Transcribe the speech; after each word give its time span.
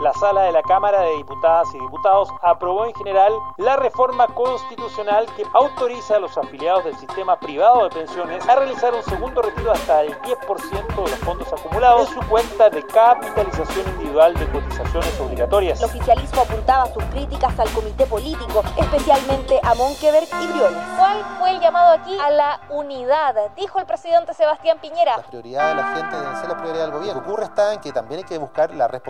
La 0.00 0.14
sala 0.14 0.44
de 0.44 0.52
la 0.52 0.62
Cámara 0.62 1.02
de 1.02 1.16
Diputadas 1.18 1.74
y 1.74 1.78
Diputados 1.78 2.30
aprobó 2.40 2.86
en 2.86 2.94
general 2.94 3.34
la 3.58 3.76
reforma 3.76 4.26
constitucional 4.28 5.26
que 5.36 5.44
autoriza 5.52 6.16
a 6.16 6.20
los 6.20 6.38
afiliados 6.38 6.84
del 6.84 6.96
sistema 6.96 7.38
privado 7.38 7.84
de 7.84 7.90
pensiones 7.90 8.48
a 8.48 8.56
realizar 8.56 8.94
un 8.94 9.02
segundo 9.02 9.42
retiro 9.42 9.72
hasta 9.72 10.00
el 10.00 10.18
10% 10.22 10.86
de 10.86 11.02
los 11.02 11.18
fondos 11.18 11.52
acumulados 11.52 12.08
en 12.08 12.14
su 12.14 12.28
cuenta 12.30 12.70
de 12.70 12.82
capitalización 12.82 13.86
individual 13.90 14.32
de 14.32 14.50
cotizaciones 14.50 15.20
obligatorias. 15.20 15.82
El 15.82 15.90
oficialismo 15.90 16.40
apuntaba 16.40 16.86
sus 16.86 17.04
críticas 17.04 17.58
al 17.58 17.68
comité 17.68 18.06
político, 18.06 18.62
especialmente 18.78 19.60
a 19.62 19.74
Monkeberg 19.74 20.28
y 20.32 20.46
Briones. 20.46 20.82
¿Cuál 20.96 21.22
fue 21.38 21.50
el 21.50 21.60
llamado 21.60 21.92
aquí 21.92 22.16
a 22.18 22.30
la 22.30 22.60
unidad? 22.70 23.34
Dijo 23.54 23.78
el 23.78 23.84
presidente 23.84 24.32
Sebastián 24.32 24.78
Piñera. 24.80 25.18
La 25.18 25.24
prioridad 25.24 25.68
de 25.68 25.74
la 25.74 25.94
gente 25.94 26.16
debe 26.16 26.36
ser 26.36 26.48
la 26.48 26.56
prioridad 26.56 26.84
del 26.84 26.92
gobierno. 26.92 27.20
Lo 27.20 27.26
que 27.26 27.30
ocurre 27.30 27.44
está 27.44 27.74
en 27.74 27.80
que 27.80 27.92
también 27.92 28.20
hay 28.20 28.24
que 28.24 28.38
buscar 28.38 28.74
la 28.74 28.88
responsabilidad 28.88 29.09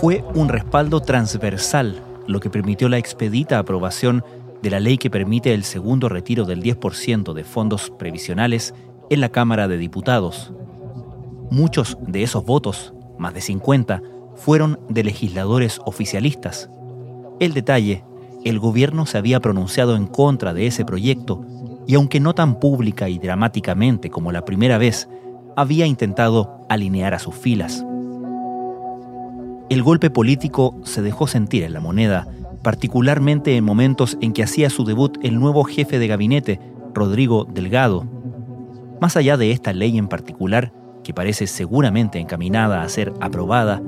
Fue 0.00 0.22
un 0.34 0.50
respaldo 0.50 1.00
transversal 1.00 2.02
lo 2.26 2.38
que 2.38 2.50
permitió 2.50 2.90
la 2.90 2.98
expedita 2.98 3.58
aprobación 3.58 4.22
de 4.62 4.68
la 4.68 4.78
ley 4.78 4.98
que 4.98 5.08
permite 5.08 5.54
el 5.54 5.64
segundo 5.64 6.10
retiro 6.10 6.44
del 6.44 6.62
10% 6.62 7.32
de 7.32 7.44
fondos 7.44 7.90
previsionales 7.98 8.74
en 9.08 9.22
la 9.22 9.30
Cámara 9.30 9.68
de 9.68 9.78
Diputados. 9.78 10.52
Muchos 11.50 11.96
de 12.06 12.22
esos 12.22 12.44
votos, 12.44 12.92
más 13.18 13.32
de 13.32 13.40
50, 13.40 14.02
fueron 14.34 14.78
de 14.90 15.02
legisladores 15.02 15.80
oficialistas. 15.86 16.68
El 17.40 17.54
detalle, 17.54 18.04
el 18.44 18.58
gobierno 18.58 19.06
se 19.06 19.16
había 19.16 19.40
pronunciado 19.40 19.96
en 19.96 20.06
contra 20.06 20.52
de 20.52 20.66
ese 20.66 20.84
proyecto 20.84 21.42
y 21.86 21.94
aunque 21.94 22.20
no 22.20 22.34
tan 22.34 22.60
pública 22.60 23.08
y 23.08 23.18
dramáticamente 23.18 24.10
como 24.10 24.30
la 24.30 24.44
primera 24.44 24.76
vez, 24.76 25.08
había 25.56 25.86
intentado 25.86 26.60
alinear 26.68 27.14
a 27.14 27.18
sus 27.18 27.34
filas. 27.34 27.85
El 29.68 29.82
golpe 29.82 30.10
político 30.10 30.76
se 30.84 31.02
dejó 31.02 31.26
sentir 31.26 31.64
en 31.64 31.72
la 31.72 31.80
moneda, 31.80 32.28
particularmente 32.62 33.56
en 33.56 33.64
momentos 33.64 34.16
en 34.20 34.32
que 34.32 34.44
hacía 34.44 34.70
su 34.70 34.84
debut 34.84 35.18
el 35.22 35.40
nuevo 35.40 35.64
jefe 35.64 35.98
de 35.98 36.06
gabinete, 36.06 36.60
Rodrigo 36.94 37.44
Delgado. 37.44 38.06
Más 39.00 39.16
allá 39.16 39.36
de 39.36 39.50
esta 39.50 39.72
ley 39.72 39.98
en 39.98 40.06
particular, 40.06 40.72
que 41.02 41.12
parece 41.12 41.48
seguramente 41.48 42.20
encaminada 42.20 42.82
a 42.82 42.88
ser 42.88 43.12
aprobada, 43.20 43.82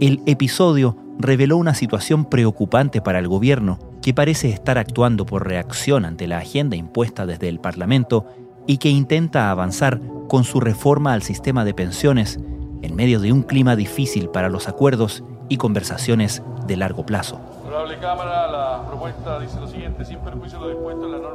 el 0.00 0.22
episodio 0.26 0.96
reveló 1.18 1.56
una 1.56 1.74
situación 1.74 2.24
preocupante 2.26 3.00
para 3.00 3.18
el 3.18 3.26
gobierno 3.26 3.80
que 4.02 4.14
parece 4.14 4.50
estar 4.50 4.78
actuando 4.78 5.26
por 5.26 5.46
reacción 5.46 6.04
ante 6.04 6.28
la 6.28 6.38
agenda 6.38 6.76
impuesta 6.76 7.26
desde 7.26 7.48
el 7.48 7.58
Parlamento 7.58 8.26
y 8.68 8.78
que 8.78 8.90
intenta 8.90 9.50
avanzar 9.50 10.00
con 10.28 10.44
su 10.44 10.60
reforma 10.60 11.14
al 11.14 11.22
sistema 11.22 11.64
de 11.64 11.74
pensiones 11.74 12.38
en 12.82 12.94
medio 12.96 13.20
de 13.20 13.32
un 13.32 13.42
clima 13.42 13.76
difícil 13.76 14.28
para 14.28 14.48
los 14.48 14.68
acuerdos 14.68 15.24
y 15.48 15.56
conversaciones 15.56 16.42
de 16.66 16.76
largo 16.76 17.06
plazo. 17.06 17.40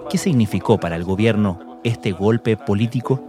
¿Qué 0.10 0.18
significó 0.18 0.80
para 0.80 0.96
el 0.96 1.04
gobierno 1.04 1.80
este 1.84 2.12
golpe 2.12 2.58
político? 2.58 3.22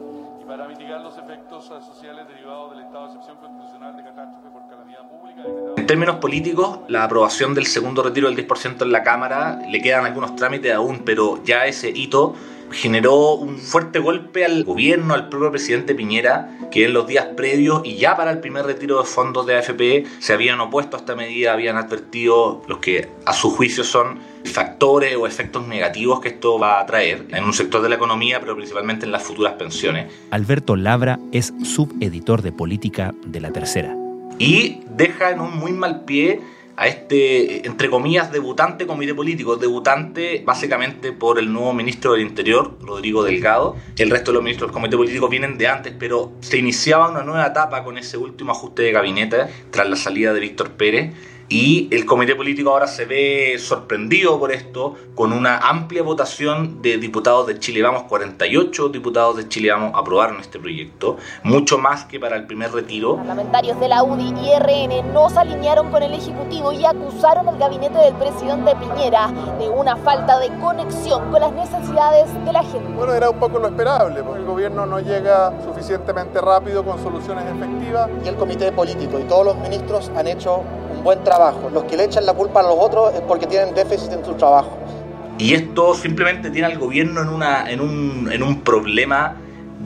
En 5.77 5.87
términos 5.87 6.17
políticos, 6.17 6.81
la 6.89 7.05
aprobación 7.05 7.55
del 7.55 7.67
segundo 7.67 8.03
retiro 8.03 8.31
del 8.31 8.47
10% 8.47 8.83
en 8.83 8.93
la 8.93 9.03
Cámara, 9.03 9.61
le 9.69 9.81
quedan 9.81 10.05
algunos 10.05 10.37
trámites 10.37 10.73
aún, 10.73 11.03
pero 11.05 11.43
ya 11.45 11.67
ese 11.67 11.91
hito 11.91 12.35
generó 12.73 13.35
un 13.35 13.59
fuerte 13.59 13.99
golpe 13.99 14.45
al 14.45 14.65
gobierno, 14.65 15.15
al 15.15 15.29
propio 15.29 15.51
presidente 15.51 15.95
Piñera, 15.95 16.59
que 16.71 16.85
en 16.87 16.93
los 16.93 17.07
días 17.07 17.27
previos 17.37 17.83
y 17.85 17.97
ya 17.97 18.17
para 18.17 18.31
el 18.31 18.41
primer 18.41 18.65
retiro 18.67 18.99
de 18.99 19.05
fondos 19.05 19.47
de 19.47 19.57
AFP 19.57 20.05
se 20.19 20.33
habían 20.33 20.61
opuesto 20.61 20.97
a 20.97 21.01
esta 21.01 21.15
medida, 21.15 21.53
habían 21.53 21.77
advertido 21.77 22.63
los 22.67 22.79
que 22.79 23.09
a 23.25 23.33
su 23.33 23.51
juicio 23.51 23.85
son 23.85 24.19
factores 24.45 25.17
o 25.17 25.27
efectos 25.27 25.67
negativos 25.67 26.21
que 26.21 26.29
esto 26.29 26.59
va 26.59 26.81
a 26.81 26.87
traer 26.87 27.27
en 27.31 27.45
un 27.45 27.53
sector 27.53 27.83
de 27.83 27.89
la 27.89 27.95
economía, 27.95 28.41
pero 28.41 28.57
principalmente 28.57 29.07
en 29.07 29.13
las 29.13 29.23
futuras 29.23 29.55
pensiones. 29.55 30.13
Alberto 30.31 30.77
Labra 30.77 31.19
es 31.33 31.53
subeditor 31.63 32.43
de 32.43 32.53
política 32.53 33.15
de 33.25 33.41
la 33.41 33.53
tercera 33.53 33.97
y 34.39 34.81
deja 34.91 35.31
en 35.31 35.41
un 35.41 35.57
muy 35.57 35.73
mal 35.73 36.05
pie 36.05 36.41
a 36.77 36.87
este, 36.87 37.67
entre 37.67 37.91
comillas, 37.91 38.33
debutante 38.33 38.87
comité 38.87 39.15
político, 39.15 39.57
debutante 39.57 40.43
básicamente 40.45 41.13
por 41.13 41.39
el 41.39 41.53
nuevo 41.53 41.73
ministro 41.73 42.13
del 42.13 42.23
Interior, 42.23 42.79
Rodrigo 42.81 43.23
Delgado. 43.23 43.77
El 43.99 44.11
resto 44.11 44.31
de 44.31 44.37
los 44.37 44.43
ministros 44.43 44.69
del 44.69 44.75
comité 44.75 44.97
político 44.97 45.29
vienen 45.29 45.59
de 45.59 45.69
antes, 45.69 45.95
pero 45.99 46.33
se 46.41 46.59
iniciaba 46.59 47.11
una 47.11 47.23
nueva 47.23 47.47
etapa 47.47 47.85
con 47.85 47.99
ese 47.99 48.17
último 48.17 48.53
ajuste 48.53 48.83
de 48.83 48.93
gabinete 48.93 49.47
tras 49.71 49.89
la 49.89 49.97
salida 49.97 50.33
de 50.33 50.41
Víctor 50.41 50.71
Pérez 50.73 51.15
y 51.49 51.89
el 51.91 52.07
comité 52.07 52.35
político 52.35 52.71
ahora 52.71 52.87
se 52.87 53.05
ve 53.05 53.57
sorprendido 53.59 54.39
por 54.39 54.53
esto, 54.53 54.95
con 55.15 55.33
una 55.33 55.59
amplia 55.59 56.03
votación 56.03 56.83
de 56.83 56.99
diputados 56.99 57.47
de 57.47 57.59
Chile 57.59 57.83
Vamos, 57.83 58.05
48 58.05 58.89
diputados 58.89 59.37
de 59.37 59.49
Chile 59.49 59.71
Vamos 59.71 59.93
aprobaron 59.95 60.41
este 60.41 60.59
proyecto, 60.59 61.17
mucho 61.43 61.79
más 61.79 62.05
que 62.05 62.19
para 62.19 62.37
el 62.37 62.47
primer 62.47 62.73
retiro. 62.73 63.17
Parlamentarios 63.17 63.79
de 63.81 63.89
la 63.89 64.03
UDI 64.03 64.33
y 64.41 64.59
RN 64.59 65.13
no 65.13 65.29
se 65.29 65.39
alinearon 65.39 65.91
con 65.91 66.03
el 66.03 66.15
Ejecutivo 66.15 66.73
y 66.73 66.85
acusaron 66.85 67.49
al 67.49 67.59
gabinete 67.59 67.99
del 67.99 68.15
presidente 68.15 68.75
Piñera 68.77 69.31
de 69.59 69.69
una 69.69 69.97
falta 69.97 70.39
de 70.39 70.49
conexión 70.59 71.31
con 71.31 71.41
las 71.41 71.53
necesidades 71.53 72.33
de 72.45 72.53
la 72.53 72.63
gente. 72.63 72.93
Bueno, 72.97 73.15
era 73.15 73.31
un 73.31 73.39
poco 73.39 73.59
lo 73.59 73.69
esperable, 73.69 74.23
porque 74.23 74.41
el 74.41 74.47
gobierno 74.47 74.87
no 74.87 75.01
llega 75.01 75.53
suficientemente 75.65 76.41
rápido 76.41 76.85
con 76.85 77.03
soluciones 77.03 77.45
efectivas. 77.45 78.09
Y 78.25 78.29
el 78.29 78.37
comité 78.37 78.73
político 78.73 79.19
y 79.19 79.25
todos 79.25 79.47
los 79.47 79.57
ministros 79.57 80.11
han 80.17 80.27
hecho 80.27 80.63
buen 81.03 81.23
trabajo. 81.25 81.71
Los 81.73 81.85
que 81.85 81.97
le 81.97 82.05
echan 82.05 82.27
la 82.27 82.35
culpa 82.35 82.61
a 82.61 82.63
los 82.63 82.77
otros 82.79 83.15
es 83.15 83.21
porque 83.23 83.47
tienen 83.47 83.75
déficit 83.75 84.13
en 84.13 84.25
su 84.25 84.35
trabajo. 84.35 84.79
Y 85.39 85.55
esto 85.55 85.95
simplemente 85.95 86.51
tiene 86.51 86.67
al 86.67 86.79
gobierno 86.79 87.23
en, 87.23 87.29
una, 87.29 87.71
en, 87.71 87.81
un, 87.81 88.31
en 88.31 88.43
un 88.43 88.61
problema 88.61 89.37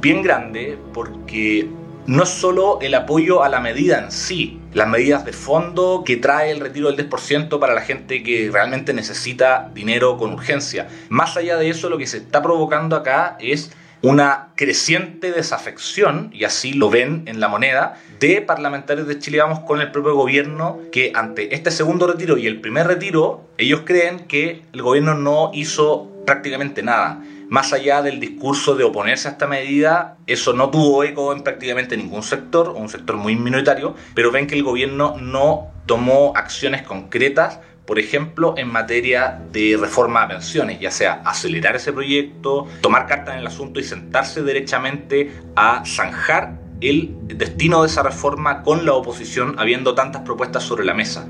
bien 0.00 0.22
grande 0.22 0.78
porque 0.92 1.68
no 2.06 2.22
es 2.22 2.28
solo 2.28 2.78
el 2.80 2.94
apoyo 2.94 3.42
a 3.42 3.48
la 3.48 3.60
medida 3.60 3.98
en 3.98 4.12
sí, 4.12 4.60
las 4.72 4.88
medidas 4.88 5.24
de 5.24 5.32
fondo 5.32 6.04
que 6.04 6.16
trae 6.16 6.50
el 6.52 6.60
retiro 6.60 6.92
del 6.92 7.08
10% 7.10 7.58
para 7.58 7.74
la 7.74 7.80
gente 7.80 8.22
que 8.22 8.48
realmente 8.52 8.92
necesita 8.92 9.70
dinero 9.74 10.16
con 10.16 10.32
urgencia. 10.32 10.86
Más 11.08 11.36
allá 11.36 11.56
de 11.56 11.70
eso, 11.70 11.88
lo 11.88 11.98
que 11.98 12.06
se 12.06 12.18
está 12.18 12.42
provocando 12.42 12.94
acá 12.94 13.36
es 13.40 13.72
una 14.06 14.50
creciente 14.54 15.32
desafección, 15.32 16.30
y 16.32 16.44
así 16.44 16.72
lo 16.72 16.90
ven 16.90 17.24
en 17.26 17.40
la 17.40 17.48
moneda, 17.48 18.00
de 18.20 18.40
parlamentarios 18.40 19.08
de 19.08 19.18
Chile 19.18 19.40
Vamos 19.40 19.60
con 19.60 19.80
el 19.80 19.90
propio 19.90 20.14
gobierno, 20.14 20.78
que 20.92 21.10
ante 21.12 21.52
este 21.56 21.72
segundo 21.72 22.06
retiro 22.06 22.38
y 22.38 22.46
el 22.46 22.60
primer 22.60 22.86
retiro, 22.86 23.48
ellos 23.58 23.82
creen 23.84 24.20
que 24.28 24.62
el 24.72 24.82
gobierno 24.82 25.14
no 25.14 25.50
hizo 25.52 26.08
prácticamente 26.24 26.84
nada. 26.84 27.20
Más 27.48 27.72
allá 27.72 28.00
del 28.02 28.20
discurso 28.20 28.76
de 28.76 28.84
oponerse 28.84 29.26
a 29.26 29.32
esta 29.32 29.48
medida, 29.48 30.18
eso 30.28 30.52
no 30.52 30.70
tuvo 30.70 31.02
eco 31.02 31.32
en 31.32 31.42
prácticamente 31.42 31.96
ningún 31.96 32.22
sector, 32.22 32.70
un 32.70 32.88
sector 32.88 33.16
muy 33.16 33.34
minoritario, 33.34 33.96
pero 34.14 34.30
ven 34.30 34.46
que 34.46 34.54
el 34.54 34.62
gobierno 34.62 35.16
no 35.20 35.72
tomó 35.86 36.32
acciones 36.36 36.82
concretas 36.82 37.58
por 37.86 37.98
ejemplo, 37.98 38.54
en 38.56 38.68
materia 38.68 39.40
de 39.52 39.76
reforma 39.80 40.22
a 40.22 40.28
pensiones, 40.28 40.80
ya 40.80 40.90
sea 40.90 41.22
acelerar 41.24 41.76
ese 41.76 41.92
proyecto, 41.92 42.66
tomar 42.80 43.06
cartas 43.06 43.34
en 43.34 43.40
el 43.40 43.46
asunto 43.46 43.78
y 43.78 43.84
sentarse 43.84 44.42
derechamente 44.42 45.32
a 45.54 45.84
zanjar 45.86 46.60
el 46.80 47.14
destino 47.28 47.82
de 47.82 47.88
esa 47.88 48.02
reforma 48.02 48.62
con 48.62 48.84
la 48.84 48.92
oposición, 48.92 49.58
habiendo 49.58 49.94
tantas 49.94 50.22
propuestas 50.22 50.64
sobre 50.64 50.84
la 50.84 50.94
mesa. 50.94 51.28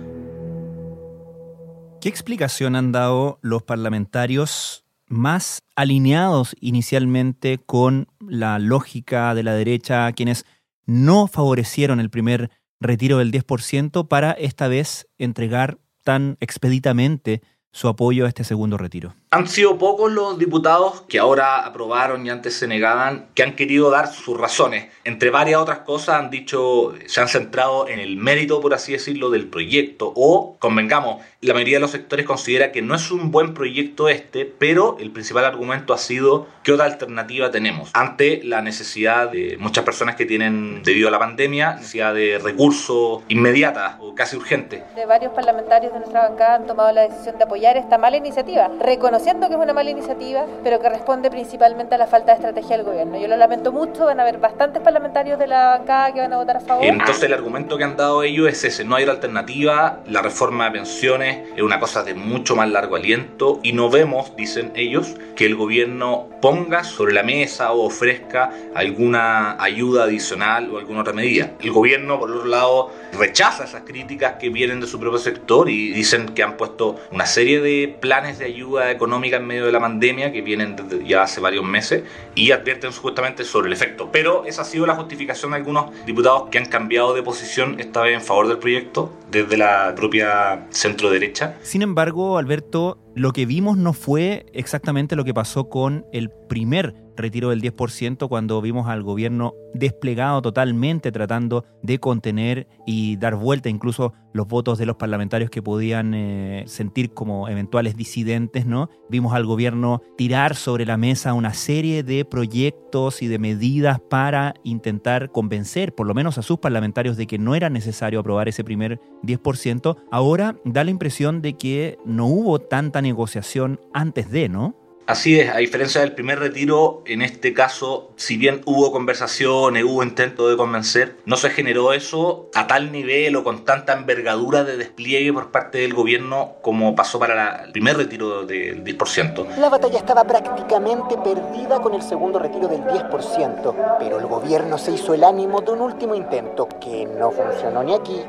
¿Qué 2.00 2.08
explicación 2.08 2.74
han 2.74 2.90
dado 2.90 3.38
los 3.42 3.62
parlamentarios 3.62 4.84
más 5.08 5.62
alineados 5.76 6.56
inicialmente 6.60 7.58
con 7.58 8.08
la 8.20 8.58
lógica 8.58 9.34
de 9.34 9.42
la 9.42 9.54
derecha, 9.54 10.10
quienes 10.12 10.46
no 10.84 11.26
favorecieron 11.26 12.00
el 12.00 12.10
primer 12.10 12.50
retiro 12.80 13.18
del 13.18 13.32
10% 13.32 14.08
para 14.08 14.32
esta 14.32 14.68
vez 14.68 15.06
entregar 15.18 15.78
tan 16.06 16.36
expeditamente 16.38 17.42
su 17.72 17.88
apoyo 17.88 18.26
a 18.26 18.28
este 18.28 18.44
segundo 18.44 18.78
retiro. 18.78 19.16
Han 19.32 19.48
sido 19.48 19.76
pocos 19.76 20.12
los 20.12 20.38
diputados 20.38 21.02
que 21.08 21.18
ahora 21.18 21.66
aprobaron 21.66 22.24
y 22.24 22.30
antes 22.30 22.54
se 22.54 22.68
negaban, 22.68 23.26
que 23.34 23.42
han 23.42 23.56
querido 23.56 23.90
dar 23.90 24.06
sus 24.06 24.38
razones. 24.38 24.86
Entre 25.02 25.30
varias 25.30 25.60
otras 25.60 25.80
cosas 25.80 26.20
han 26.20 26.30
dicho, 26.30 26.94
se 27.06 27.20
han 27.20 27.26
centrado 27.26 27.88
en 27.88 27.98
el 27.98 28.16
mérito, 28.16 28.60
por 28.60 28.72
así 28.72 28.92
decirlo, 28.92 29.30
del 29.30 29.48
proyecto. 29.48 30.12
O, 30.14 30.56
convengamos, 30.60 31.24
la 31.40 31.54
mayoría 31.54 31.76
de 31.76 31.80
los 31.80 31.90
sectores 31.90 32.24
considera 32.24 32.70
que 32.70 32.82
no 32.82 32.94
es 32.94 33.10
un 33.10 33.32
buen 33.32 33.52
proyecto 33.52 34.08
este, 34.08 34.44
pero 34.46 34.96
el 35.00 35.10
principal 35.10 35.44
argumento 35.44 35.92
ha 35.92 35.98
sido 35.98 36.46
qué 36.62 36.72
otra 36.72 36.86
alternativa 36.86 37.50
tenemos 37.50 37.90
ante 37.94 38.42
la 38.44 38.62
necesidad 38.62 39.30
de 39.30 39.56
muchas 39.58 39.84
personas 39.84 40.14
que 40.14 40.24
tienen, 40.24 40.82
debido 40.84 41.08
a 41.08 41.10
la 41.10 41.18
pandemia, 41.18 41.74
necesidad 41.74 42.14
de 42.14 42.38
recursos 42.38 43.22
inmediata 43.28 43.98
o 44.00 44.14
casi 44.14 44.36
urgente. 44.36 44.84
De 44.94 45.04
varios 45.04 45.32
parlamentarios 45.32 45.92
de 45.92 45.98
nuestra 45.98 46.28
bancada 46.28 46.54
han 46.54 46.66
tomado 46.66 46.92
la 46.92 47.02
decisión 47.02 47.38
de 47.38 47.44
apoyar 47.44 47.76
esta 47.76 47.98
mala 47.98 48.16
iniciativa, 48.16 48.70
reconociendo 49.16 49.48
que 49.48 49.54
es 49.54 49.60
una 49.60 49.72
mala 49.72 49.90
iniciativa, 49.90 50.44
pero 50.62 50.78
que 50.78 50.90
responde 50.90 51.30
principalmente 51.30 51.94
a 51.94 51.98
la 51.98 52.06
falta 52.06 52.32
de 52.32 52.34
estrategia 52.34 52.76
del 52.76 52.84
gobierno. 52.84 53.18
Yo 53.18 53.28
lo 53.28 53.36
lamento 53.38 53.72
mucho, 53.72 54.04
van 54.04 54.20
a 54.20 54.22
haber 54.22 54.36
bastantes 54.38 54.82
parlamentarios 54.82 55.38
de 55.38 55.46
la 55.46 55.78
bancada 55.78 56.12
que 56.12 56.20
van 56.20 56.34
a 56.34 56.36
votar 56.36 56.58
a 56.58 56.60
favor. 56.60 56.84
Entonces 56.84 57.22
el 57.22 57.32
argumento 57.32 57.78
que 57.78 57.84
han 57.84 57.96
dado 57.96 58.22
ellos 58.22 58.46
es 58.48 58.62
ese, 58.64 58.84
no 58.84 58.94
hay 58.94 59.04
alternativa, 59.04 60.00
la 60.06 60.20
reforma 60.20 60.66
de 60.66 60.72
pensiones 60.72 61.48
es 61.56 61.62
una 61.62 61.80
cosa 61.80 62.02
de 62.02 62.12
mucho 62.12 62.56
más 62.56 62.68
largo 62.68 62.96
aliento 62.96 63.58
y 63.62 63.72
no 63.72 63.88
vemos, 63.88 64.36
dicen 64.36 64.72
ellos, 64.74 65.14
que 65.34 65.46
el 65.46 65.56
gobierno 65.56 66.28
ponga 66.42 66.84
sobre 66.84 67.14
la 67.14 67.22
mesa 67.22 67.72
o 67.72 67.86
ofrezca 67.86 68.50
alguna 68.74 69.62
ayuda 69.62 70.04
adicional 70.04 70.70
o 70.70 70.78
alguna 70.78 71.00
otra 71.00 71.14
medida. 71.14 71.52
El 71.60 71.70
gobierno, 71.70 72.18
por 72.20 72.30
otro 72.30 72.44
lado, 72.44 72.92
rechaza 73.18 73.64
esas 73.64 73.82
críticas 73.82 74.34
que 74.34 74.50
vienen 74.50 74.80
de 74.80 74.86
su 74.86 75.00
propio 75.00 75.18
sector 75.18 75.70
y 75.70 75.92
dicen 75.92 76.26
que 76.34 76.42
han 76.42 76.58
puesto 76.58 76.96
una 77.12 77.24
serie 77.24 77.60
de 77.60 77.96
planes 77.98 78.38
de 78.38 78.44
ayuda 78.44 78.90
económica 78.90 79.05
en 79.06 79.46
medio 79.46 79.66
de 79.66 79.72
la 79.72 79.80
pandemia 79.80 80.32
que 80.32 80.42
vienen 80.42 80.76
ya 81.06 81.22
hace 81.22 81.40
varios 81.40 81.64
meses 81.64 82.04
y 82.34 82.50
advierten 82.50 82.92
supuestamente 82.92 83.44
sobre 83.44 83.68
el 83.68 83.72
efecto. 83.72 84.10
Pero 84.12 84.44
esa 84.44 84.62
ha 84.62 84.64
sido 84.64 84.86
la 84.86 84.94
justificación 84.96 85.52
de 85.52 85.58
algunos 85.58 85.90
diputados 86.04 86.48
que 86.50 86.58
han 86.58 86.66
cambiado 86.66 87.14
de 87.14 87.22
posición 87.22 87.78
esta 87.78 88.02
vez 88.02 88.14
en 88.14 88.20
favor 88.20 88.48
del 88.48 88.58
proyecto 88.58 89.12
desde 89.30 89.56
la 89.56 89.94
propia 89.96 90.66
centro 90.70 91.10
derecha. 91.10 91.56
Sin 91.62 91.82
embargo, 91.82 92.38
Alberto, 92.38 92.98
lo 93.14 93.32
que 93.32 93.46
vimos 93.46 93.76
no 93.78 93.92
fue 93.92 94.46
exactamente 94.52 95.16
lo 95.16 95.24
que 95.24 95.34
pasó 95.34 95.68
con 95.68 96.04
el 96.12 96.30
primer 96.48 97.05
retiro 97.16 97.50
del 97.50 97.62
10% 97.62 98.28
cuando 98.28 98.60
vimos 98.60 98.88
al 98.88 99.02
gobierno 99.02 99.54
desplegado 99.74 100.42
totalmente 100.42 101.12
tratando 101.12 101.64
de 101.82 101.98
contener 101.98 102.66
y 102.86 103.16
dar 103.16 103.36
vuelta 103.36 103.68
incluso 103.68 104.12
los 104.32 104.46
votos 104.46 104.78
de 104.78 104.86
los 104.86 104.96
parlamentarios 104.96 105.50
que 105.50 105.62
podían 105.62 106.14
eh, 106.14 106.64
sentir 106.66 107.14
como 107.14 107.48
eventuales 107.48 107.96
disidentes, 107.96 108.66
¿no? 108.66 108.90
Vimos 109.08 109.34
al 109.34 109.46
gobierno 109.46 110.02
tirar 110.16 110.54
sobre 110.54 110.84
la 110.84 110.96
mesa 110.96 111.32
una 111.32 111.54
serie 111.54 112.02
de 112.02 112.24
proyectos 112.24 113.22
y 113.22 113.28
de 113.28 113.38
medidas 113.38 113.98
para 113.98 114.54
intentar 114.62 115.30
convencer 115.32 115.94
por 115.94 116.06
lo 116.06 116.14
menos 116.14 116.38
a 116.38 116.42
sus 116.42 116.58
parlamentarios 116.58 117.16
de 117.16 117.26
que 117.26 117.38
no 117.38 117.54
era 117.54 117.70
necesario 117.70 118.20
aprobar 118.20 118.48
ese 118.48 118.62
primer 118.62 119.00
10%. 119.22 119.96
Ahora 120.10 120.56
da 120.64 120.84
la 120.84 120.90
impresión 120.90 121.40
de 121.40 121.54
que 121.54 121.98
no 122.04 122.26
hubo 122.26 122.58
tanta 122.58 123.00
negociación 123.00 123.80
antes 123.94 124.30
de, 124.30 124.48
¿no? 124.48 124.76
Así 125.06 125.38
es, 125.38 125.54
a 125.54 125.58
diferencia 125.58 126.00
del 126.00 126.14
primer 126.14 126.40
retiro, 126.40 127.04
en 127.06 127.22
este 127.22 127.54
caso, 127.54 128.10
si 128.16 128.36
bien 128.36 128.62
hubo 128.64 128.90
conversaciones, 128.90 129.84
hubo 129.84 130.02
intento 130.02 130.48
de 130.48 130.56
convencer, 130.56 131.16
no 131.26 131.36
se 131.36 131.50
generó 131.50 131.92
eso 131.92 132.50
a 132.56 132.66
tal 132.66 132.90
nivel 132.90 133.36
o 133.36 133.44
con 133.44 133.64
tanta 133.64 133.92
envergadura 133.92 134.64
de 134.64 134.76
despliegue 134.76 135.32
por 135.32 135.52
parte 135.52 135.78
del 135.78 135.94
gobierno 135.94 136.54
como 136.60 136.96
pasó 136.96 137.20
para 137.20 137.66
el 137.66 137.70
primer 137.70 137.96
retiro 137.96 138.44
del 138.46 138.82
10%. 138.82 139.56
La 139.58 139.68
batalla 139.68 139.98
estaba 139.98 140.24
prácticamente 140.24 141.16
perdida 141.18 141.80
con 141.80 141.94
el 141.94 142.02
segundo 142.02 142.40
retiro 142.40 142.66
del 142.66 142.82
10%, 142.82 143.98
pero 144.00 144.18
el 144.18 144.26
gobierno 144.26 144.76
se 144.76 144.90
hizo 144.90 145.14
el 145.14 145.22
ánimo 145.22 145.60
de 145.60 145.70
un 145.70 145.82
último 145.82 146.16
intento 146.16 146.68
que 146.80 147.06
no 147.06 147.30
funcionó 147.30 147.84
ni 147.84 147.94
aquí 147.94 148.20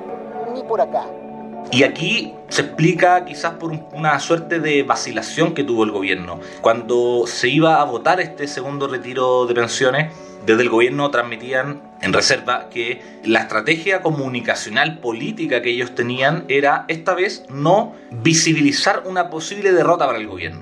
ni 0.53 0.61
por 0.61 0.79
acá. 0.79 1.07
Y 1.71 1.83
aquí 1.83 2.33
se 2.49 2.61
explica 2.61 3.25
quizás 3.25 3.53
por 3.53 3.71
una 3.93 4.19
suerte 4.19 4.59
de 4.59 4.83
vacilación 4.83 5.53
que 5.53 5.63
tuvo 5.63 5.83
el 5.83 5.91
gobierno. 5.91 6.39
Cuando 6.61 7.25
se 7.27 7.49
iba 7.49 7.81
a 7.81 7.83
votar 7.83 8.21
este 8.21 8.47
segundo 8.47 8.87
retiro 8.87 9.45
de 9.45 9.53
pensiones, 9.53 10.13
desde 10.45 10.61
el 10.61 10.69
gobierno 10.69 11.11
transmitían 11.11 11.81
en 12.01 12.13
reserva 12.13 12.69
que 12.69 13.01
la 13.25 13.41
estrategia 13.41 14.01
comunicacional 14.01 14.99
política 14.99 15.61
que 15.61 15.71
ellos 15.71 15.93
tenían 15.93 16.45
era 16.47 16.85
esta 16.87 17.13
vez 17.15 17.43
no 17.49 17.93
visibilizar 18.11 19.03
una 19.05 19.29
posible 19.29 19.73
derrota 19.73 20.05
para 20.05 20.19
el 20.19 20.27
gobierno. 20.27 20.61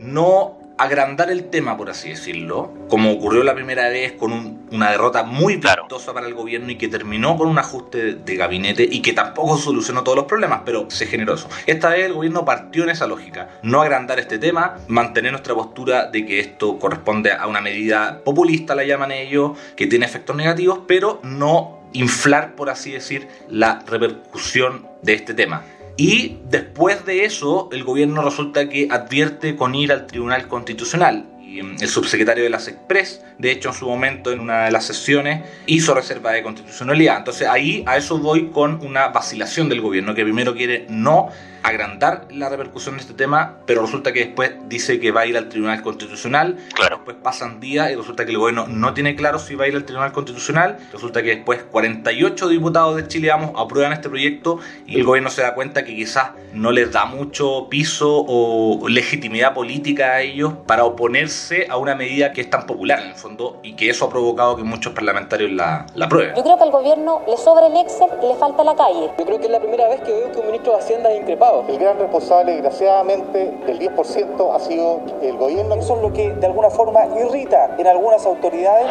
No 0.00 0.58
agrandar 0.76 1.30
el 1.30 1.50
tema, 1.50 1.76
por 1.76 1.90
así 1.90 2.10
decirlo, 2.10 2.72
como 2.88 3.12
ocurrió 3.12 3.44
la 3.44 3.54
primera 3.54 3.88
vez 3.88 4.12
con 4.12 4.66
una 4.70 4.90
derrota 4.90 5.22
muy 5.22 5.56
vistosa 5.56 6.12
para 6.12 6.26
el 6.26 6.34
gobierno 6.34 6.70
y 6.70 6.76
que 6.76 6.88
terminó 6.88 7.36
con 7.36 7.48
un 7.48 7.58
ajuste 7.58 8.14
de 8.14 8.36
gabinete 8.36 8.86
y 8.90 9.00
que 9.00 9.12
tampoco 9.12 9.56
solucionó 9.56 10.02
todos 10.02 10.16
los 10.16 10.26
problemas, 10.26 10.62
pero 10.64 10.90
se 10.90 11.06
generó 11.06 11.34
eso. 11.34 11.48
Esta 11.66 11.90
vez 11.90 12.06
el 12.06 12.14
gobierno 12.14 12.44
partió 12.44 12.82
en 12.84 12.90
esa 12.90 13.06
lógica, 13.06 13.48
no 13.62 13.82
agrandar 13.82 14.18
este 14.18 14.38
tema, 14.38 14.76
mantener 14.88 15.32
nuestra 15.32 15.54
postura 15.54 16.06
de 16.06 16.26
que 16.26 16.40
esto 16.40 16.78
corresponde 16.78 17.32
a 17.32 17.46
una 17.46 17.60
medida 17.60 18.22
populista, 18.24 18.74
la 18.74 18.84
llaman 18.84 19.12
ellos, 19.12 19.52
que 19.76 19.86
tiene 19.86 20.06
efectos 20.06 20.34
negativos, 20.34 20.80
pero 20.86 21.20
no 21.22 21.84
inflar, 21.92 22.56
por 22.56 22.70
así 22.70 22.90
decir, 22.90 23.28
la 23.48 23.82
repercusión 23.86 24.86
de 25.02 25.14
este 25.14 25.32
tema. 25.32 25.62
Y 25.96 26.38
después 26.48 27.04
de 27.06 27.24
eso, 27.24 27.68
el 27.72 27.84
gobierno 27.84 28.22
resulta 28.22 28.68
que 28.68 28.88
advierte 28.90 29.56
con 29.56 29.74
ir 29.74 29.92
al 29.92 30.06
Tribunal 30.06 30.48
Constitucional. 30.48 31.26
Y 31.54 31.60
el 31.60 31.88
subsecretario 31.88 32.42
de 32.42 32.50
las 32.50 32.66
Express, 32.66 33.22
de 33.38 33.52
hecho, 33.52 33.68
en 33.68 33.74
su 33.74 33.86
momento, 33.86 34.32
en 34.32 34.40
una 34.40 34.64
de 34.64 34.72
las 34.72 34.86
sesiones, 34.86 35.42
hizo 35.66 35.94
reserva 35.94 36.32
de 36.32 36.42
constitucionalidad. 36.42 37.18
Entonces 37.18 37.46
ahí 37.46 37.84
a 37.86 37.96
eso 37.96 38.18
voy 38.18 38.48
con 38.48 38.84
una 38.84 39.08
vacilación 39.08 39.68
del 39.68 39.80
gobierno, 39.80 40.16
que 40.16 40.24
primero 40.24 40.54
quiere 40.54 40.86
no 40.88 41.28
agrandar 41.64 42.28
la 42.30 42.50
repercusión 42.50 42.96
de 42.96 43.00
este 43.00 43.14
tema, 43.14 43.56
pero 43.66 43.80
resulta 43.80 44.12
que 44.12 44.26
después 44.26 44.52
dice 44.68 45.00
que 45.00 45.12
va 45.12 45.22
a 45.22 45.26
ir 45.26 45.36
al 45.36 45.48
Tribunal 45.48 45.80
Constitucional. 45.80 46.58
Claro. 46.74 46.96
Después 46.96 47.16
pasan 47.22 47.58
días 47.58 47.90
y 47.90 47.94
resulta 47.94 48.26
que 48.26 48.32
el 48.32 48.38
gobierno 48.38 48.66
no 48.66 48.92
tiene 48.92 49.16
claro 49.16 49.38
si 49.38 49.54
va 49.54 49.64
a 49.64 49.68
ir 49.68 49.74
al 49.74 49.84
Tribunal 49.84 50.12
Constitucional. 50.12 50.76
Resulta 50.92 51.22
que 51.22 51.36
después 51.36 51.62
48 51.62 52.48
diputados 52.48 52.96
de 52.96 53.08
Chile 53.08 53.28
Vamos 53.28 53.52
aprueban 53.56 53.94
este 53.94 54.10
proyecto 54.10 54.58
y 54.86 54.96
el 54.96 55.04
gobierno 55.04 55.30
se 55.30 55.40
da 55.40 55.54
cuenta 55.54 55.84
que 55.84 55.96
quizás 55.96 56.32
no 56.52 56.70
les 56.70 56.92
da 56.92 57.06
mucho 57.06 57.68
piso 57.70 58.24
o 58.28 58.86
legitimidad 58.88 59.54
política 59.54 60.12
a 60.12 60.20
ellos 60.20 60.52
para 60.66 60.84
oponerse 60.84 61.43
a 61.68 61.76
una 61.76 61.94
medida 61.94 62.32
que 62.32 62.40
es 62.40 62.50
tan 62.50 62.66
popular 62.66 63.00
en 63.00 63.08
el 63.08 63.14
fondo 63.14 63.58
y 63.62 63.74
que 63.74 63.90
eso 63.90 64.06
ha 64.06 64.08
provocado 64.08 64.56
que 64.56 64.62
muchos 64.62 64.92
parlamentarios 64.92 65.50
la, 65.52 65.86
la 65.94 66.06
aprueben. 66.06 66.34
Yo 66.34 66.42
creo 66.42 66.56
que 66.56 66.62
al 66.62 66.70
gobierno 66.70 67.22
le 67.26 67.36
sobra 67.36 67.66
el 67.66 67.76
Excel 67.76 68.08
y 68.22 68.26
le 68.26 68.34
falta 68.34 68.64
la 68.64 68.74
calle. 68.74 69.10
Yo 69.18 69.24
creo 69.24 69.38
que 69.38 69.46
es 69.46 69.50
la 69.50 69.60
primera 69.60 69.88
vez 69.88 70.00
que 70.00 70.12
veo 70.12 70.32
que 70.32 70.38
un 70.38 70.46
ministro 70.46 70.72
de 70.72 70.78
Hacienda 70.78 71.10
ha 71.10 71.14
increpado 71.14 71.64
el 71.68 71.78
gran 71.78 71.98
responsable, 71.98 72.52
desgraciadamente, 72.52 73.52
del 73.66 73.78
10% 73.78 74.54
ha 74.54 74.60
sido 74.60 75.02
el 75.22 75.36
gobierno. 75.36 75.74
Eso 75.74 75.96
es 75.96 76.02
lo 76.02 76.12
que 76.12 76.32
de 76.32 76.46
alguna 76.46 76.70
forma 76.70 77.00
irrita 77.18 77.74
en 77.78 77.86
algunas 77.86 78.24
autoridades. 78.24 78.86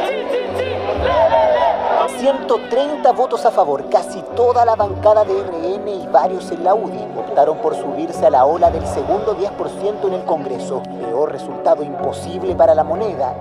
130 2.20 3.12
votos 3.13 3.46
a 3.46 3.51
favor, 3.51 3.89
casi 3.89 4.22
toda 4.36 4.66
la 4.66 4.75
bancada 4.75 5.24
de 5.24 5.34
RN 5.34 5.88
y 5.88 6.08
varios 6.08 6.51
en 6.51 6.63
la 6.63 6.75
UDI 6.75 7.06
optaron 7.34 7.60
por 7.63 7.75
subirse 7.75 8.28
a 8.28 8.30
la 8.30 8.46
ola 8.46 8.70
del 8.70 8.86
segundo 8.86 9.36
10% 9.36 10.08
en 10.08 10.13
el 10.13 10.24
Congreso. 10.24 10.84
Peor 10.84 11.32
resultado 11.32 11.84
imposible 11.84 12.54
para 12.56 12.75
la 12.75 12.84
moneda 12.84 13.36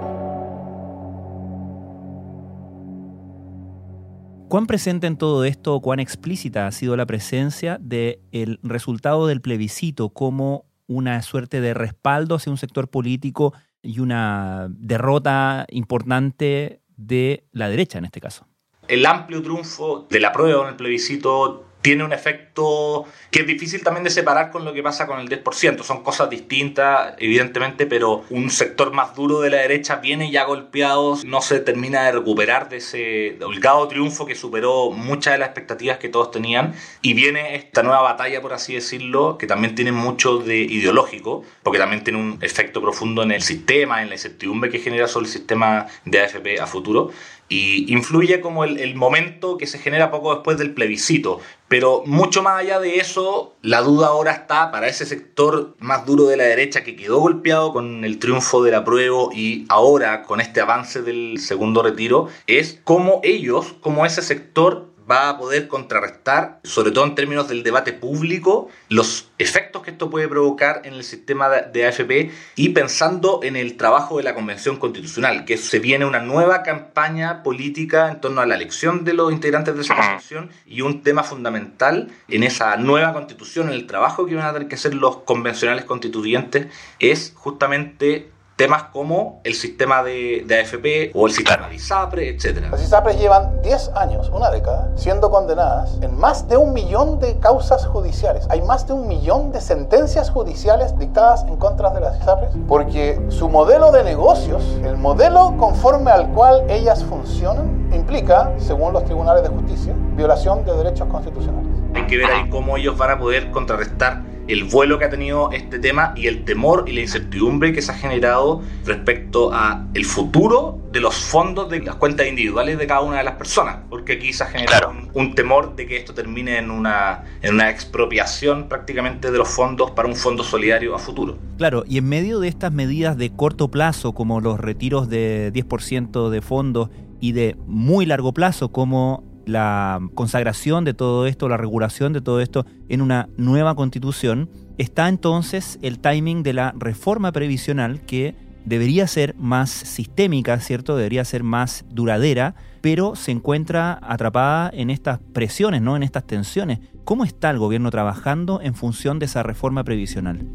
¿Cuán 4.49 4.67
presente 4.67 5.07
en 5.07 5.17
todo 5.17 5.45
esto, 5.45 5.81
cuán 5.81 5.99
explícita 5.99 6.67
ha 6.67 6.73
sido 6.73 6.95
la 6.97 7.07
presencia 7.07 7.79
del 7.81 8.59
resultado 8.63 9.27
del 9.27 9.41
plebiscito 9.41 10.11
como 10.11 10.67
una 10.87 11.23
suerte 11.23 11.63
de 11.63 11.73
respaldo 11.73 12.35
hacia 12.35 12.53
un 12.53 12.59
sector 12.59 12.89
político 12.89 13.55
y 13.83 14.01
una 14.01 14.69
derrota 14.71 15.67
importante 15.71 16.83
de 16.97 17.45
la 17.53 17.71
derecha 17.71 17.97
en 17.97 18.05
este 18.05 18.21
caso? 18.21 18.47
El 18.89 19.07
amplio 19.07 19.43
triunfo 19.43 20.07
de 20.11 20.21
la 20.21 20.33
prueba 20.33 20.65
en 20.65 20.69
el 20.69 20.77
plebiscito 20.77 21.65
tiene 21.83 22.05
un 22.05 22.13
efecto 22.13 23.05
que 23.31 23.41
es 23.41 23.47
difícil 23.47 23.83
también 23.83 24.05
de 24.05 24.11
separar 24.11 24.51
con 24.51 24.65
lo 24.65 24.73
que 24.73 24.83
pasa 24.83 25.07
con 25.07 25.19
el 25.19 25.29
10%. 25.29 25.83
Son 25.83 26.03
cosas 26.03 26.31
distintas, 26.31 27.15
evidentemente, 27.19 27.87
pero 27.87 28.25
un 28.31 28.51
sector 28.51 28.93
más 28.93 29.15
duro 29.15 29.41
de 29.41 29.51
la 29.51 29.59
derecha 29.59 29.97
viene 29.97 30.31
ya 30.31 30.45
golpeado, 30.45 31.19
no 31.25 31.43
se 31.43 31.61
termina 31.61 32.05
de 32.05 32.13
recuperar 32.13 32.69
de 32.69 32.77
ese 32.77 33.37
holgado 33.43 33.89
triunfo 33.89 34.27
que 34.27 34.35
superó 34.35 34.91
muchas 34.91 35.35
de 35.35 35.39
las 35.39 35.49
expectativas 35.49 35.99
que 35.99 36.09
todos 36.09 36.31
tenían. 36.31 36.75
Y 37.03 37.15
viene 37.15 37.57
esta 37.57 37.83
nueva 37.83 38.03
batalla, 38.03 38.41
por 38.41 38.53
así 38.53 38.75
decirlo, 38.75 39.37
que 39.39 39.47
también 39.47 39.75
tiene 39.75 39.93
mucho 39.93 40.39
de 40.39 40.59
ideológico, 40.59 41.45
porque 41.63 41.79
también 41.79 42.05
tiene 42.05 42.21
un 42.21 42.39
efecto 42.43 42.81
profundo 42.81 43.23
en 43.23 43.33
el 43.33 43.43
sistema, 43.43 44.03
en 44.03 44.09
la 44.09 44.15
incertidumbre 44.15 44.71
que 44.71 44.79
genera 44.79 45.09
sobre 45.09 45.27
el 45.27 45.33
sistema 45.33 45.87
de 46.05 46.21
AFP 46.21 46.61
a 46.61 46.67
futuro. 46.67 47.11
Y 47.49 47.93
influye 47.93 48.41
como 48.41 48.65
el, 48.65 48.79
el, 48.79 48.95
momento 48.95 49.59
que 49.59 49.67
se 49.67 49.79
genera 49.79 50.11
poco 50.11 50.35
después 50.35 50.57
del 50.57 50.73
plebiscito. 50.73 51.41
Pero 51.69 52.03
mucho 52.07 52.43
más 52.43 52.61
allá 52.61 52.81
de 52.81 52.97
eso, 52.97 53.55
la 53.63 53.83
duda 53.83 54.09
ahora 54.09 54.33
está 54.33 54.71
para 54.71 54.89
ese 54.89 55.05
sector 55.05 55.75
más 55.79 56.07
duro 56.07 56.25
de 56.25 56.37
la 56.37 56.45
derecha 56.45 56.83
que 56.83 56.97
quedó 56.97 57.21
golpeado 57.21 57.73
con 57.73 58.05
el 58.05 58.19
triunfo 58.19 58.63
del 58.63 58.75
apruebo 58.75 59.31
y 59.35 59.67
ahora 59.69 60.23
con 60.23 60.41
este 60.41 60.61
avance 60.61 61.03
del 61.03 61.39
segundo 61.39 61.83
retiro, 61.83 62.29
es 62.47 62.81
cómo 62.85 63.21
ellos, 63.23 63.75
como 63.81 64.07
ese 64.07 64.23
sector, 64.23 64.92
va 65.11 65.29
a 65.29 65.39
poder 65.39 65.69
contrarrestar, 65.69 66.61
sobre 66.65 66.91
todo 66.91 67.05
en 67.05 67.15
términos 67.15 67.49
del 67.49 67.63
debate 67.63 67.93
público, 67.93 68.69
los 68.89 69.31
efectos 69.39 69.83
que 69.83 69.91
esto 69.91 70.11
puede 70.11 70.29
provocar 70.29 70.83
en 70.85 70.95
el 70.95 71.05
sistema 71.05 71.49
de 71.49 71.87
AFP 71.87 72.31
y 72.57 72.71
pensando 72.71 73.41
en 73.43 73.57
el 73.57 73.77
trabajo 73.77 74.17
de 74.17 74.23
la 74.23 74.35
Convención 74.35 74.77
Constitucional, 74.77 75.45
que 75.45 75.57
se 75.57 75.79
viene 75.79 76.05
una 76.05 76.21
nueva 76.21 76.63
campaña 76.63 77.43
política 77.43 78.11
en 78.11 78.21
torno 78.21 78.41
a 78.41 78.47
la 78.47 78.55
elección 78.55 79.05
de 79.05 79.15
los 79.15 79.33
integrantes 79.33 79.75
de 79.75 79.83
esa 79.83 79.97
constitución 79.97 80.51
y 80.67 80.81
un 80.83 81.03
tema 81.03 81.23
fundamental 81.23 82.09
en 82.29 82.43
esa 82.43 82.77
nueva 82.77 83.13
constitución, 83.13 83.69
en 83.69 83.75
el 83.75 83.87
trabajo 83.87 84.27
que 84.27 84.35
van 84.35 84.47
a 84.47 84.53
tener 84.53 84.69
que 84.69 84.77
hacer 84.77 84.95
los 84.95 85.19
convencionales 85.19 85.85
constituyentes, 85.85 86.67
es 86.99 87.33
justamente 87.37 88.32
temas 88.57 88.85
como 88.85 89.41
el 89.45 89.55
sistema 89.55 90.03
de, 90.03 90.45
AFP 90.49 91.13
o 91.15 91.27
el 91.27 91.33
sistema 91.33 91.69
de 91.69 91.77
ISAPRE, 91.77 92.29
etc. 92.29 92.71
Las 92.71 92.83
ISAPRES 92.83 93.19
llevan 93.19 93.61
10 93.63 93.91
años, 93.97 94.31
una 94.33 94.51
década, 94.51 94.91
siendo 94.97 95.31
condenadas 95.31 95.99
en 96.03 96.17
más 96.17 96.49
de 96.49 96.57
un 96.57 96.73
millón 96.73 97.19
de 97.19 97.39
causas 97.39 97.87
judiciales. 97.87 98.47
Hay 98.51 98.63
más 98.63 98.87
de 98.87 98.93
un 98.93 99.09
millón 99.09 99.53
de 99.53 99.61
sentencias 99.61 100.31
judiciales 100.31 100.97
dictadas 100.99 101.45
en 101.45 101.57
contra 101.57 101.91
de 101.91 102.01
las 102.01 102.21
ISAPRES 102.21 102.51
porque 102.69 103.21
su 103.29 103.49
modelo 103.49 103.91
de 103.91 104.05
negocios, 104.05 104.63
el 104.85 104.97
modelo 104.97 105.55
conforme 105.59 106.11
al 106.11 106.29
cual 106.33 106.65
ellas 106.69 107.05
funcionan, 107.05 107.89
implica, 107.93 108.53
según 108.59 108.93
los 108.93 109.05
tribunales 109.05 109.43
de 109.43 109.49
justicia, 109.49 109.95
violación 110.17 110.65
de 110.65 110.77
derechos 110.77 111.09
constitucionales. 111.09 111.69
Hay 111.95 112.07
que 112.07 112.17
ver 112.17 112.31
ahí 112.31 112.49
cómo 112.49 112.77
ellos 112.77 112.97
van 112.97 113.11
a 113.11 113.19
poder 113.19 113.51
contrarrestar 113.51 114.32
el 114.53 114.65
vuelo 114.65 114.99
que 114.99 115.05
ha 115.05 115.11
tenido 115.11 115.51
este 115.53 115.79
tema 115.79 116.13
y 116.17 116.27
el 116.27 116.45
temor 116.45 116.85
y 116.87 116.93
la 116.93 117.01
incertidumbre 117.01 117.73
que 117.73 117.83
se 117.83 117.93
ha 117.93 117.95
generado 117.95 118.63
respecto 118.85 119.53
a 119.53 119.87
el 119.95 120.05
futuro 120.05 120.79
de 120.93 121.01
los 121.01 121.15
fondos 121.15 121.71
de 121.71 121.81
las 121.81 121.97
cuentas 121.97 122.27
individuales 122.27 122.79
de 122.79 122.87
cada 122.87 123.01
una 123.01 123.19
de 123.19 123.25
las 123.25 123.37
personas, 123.37 123.79
porque 123.89 124.15
aquí 124.15 124.33
se 124.33 124.45
ha 124.45 124.47
generado 124.47 124.93
un, 125.15 125.35
temor 125.35 125.75
de 125.75 125.87
que 125.87 125.97
esto 125.97 126.13
termine 126.13 126.59
en 126.59 126.71
una, 126.71 127.25
en 127.41 127.55
una 127.55 127.71
expropiación 127.71 128.69
prácticamente 128.69 129.31
de 129.31 129.39
los 129.39 129.49
fondos 129.49 129.93
para 129.93 130.07
un 130.09 130.17
fondo 130.17 130.45
solidario 130.45 130.95
a 130.95 130.99
futuro. 130.99 131.39
Claro, 131.57 131.85
y 131.89 131.99
en 131.99 132.09
medio 132.09 132.39
de 132.41 132.49
estas 132.49 132.73
medidas 132.73 133.17
de 133.17 133.31
corto 133.31 133.69
plazo, 133.69 134.13
como 134.13 134.41
los 134.41 134.61
retiros 134.61 135.09
de 135.09 135.51
10% 135.53 136.29
de 136.29 136.43
fondos, 136.43 136.91
y 137.21 137.33
de 137.33 137.57
muy 137.69 138.05
largo 138.05 138.33
plazo, 138.33 138.73
como 138.73 139.23
la 139.47 140.01
consagración 140.15 140.85
de 140.85 140.95
todo 140.95 141.27
esto, 141.27 141.49
la 141.49 141.57
regulación 141.57 142.13
de 142.13 142.21
todo 142.21 142.41
esto 142.41 142.67
en 142.89 143.03
una 143.03 143.29
nueva 143.37 143.75
constitución, 143.75 144.49
está 144.79 145.09
entonces 145.09 145.79
el 145.83 145.99
timing 145.99 146.43
de 146.43 146.53
la 146.53 146.75
reforma 146.79 147.33
previsional 147.33 148.01
que 148.01 148.35
debería 148.65 149.07
ser 149.07 149.35
más 149.37 149.71
sistémica, 149.71 150.59
¿cierto? 150.61 150.97
Debería 150.97 151.25
ser 151.25 151.43
más 151.43 151.85
duradera, 151.91 152.55
pero 152.81 153.17
se 153.17 153.33
encuentra 153.33 153.99
atrapada 154.03 154.71
en 154.73 154.91
estas 154.91 155.19
presiones, 155.33 155.83
¿no? 155.83 155.97
En 155.97 156.03
estas 156.03 156.25
tensiones. 156.27 156.79
¿Cómo 157.05 157.25
está 157.25 157.51
el 157.51 157.59
gobierno 157.59 157.91
trabajando 157.91 158.61
en 158.63 158.75
función 158.75 159.19
de 159.19 159.27
esa 159.27 159.43
reforma 159.43 159.85
previsional? 159.85 160.47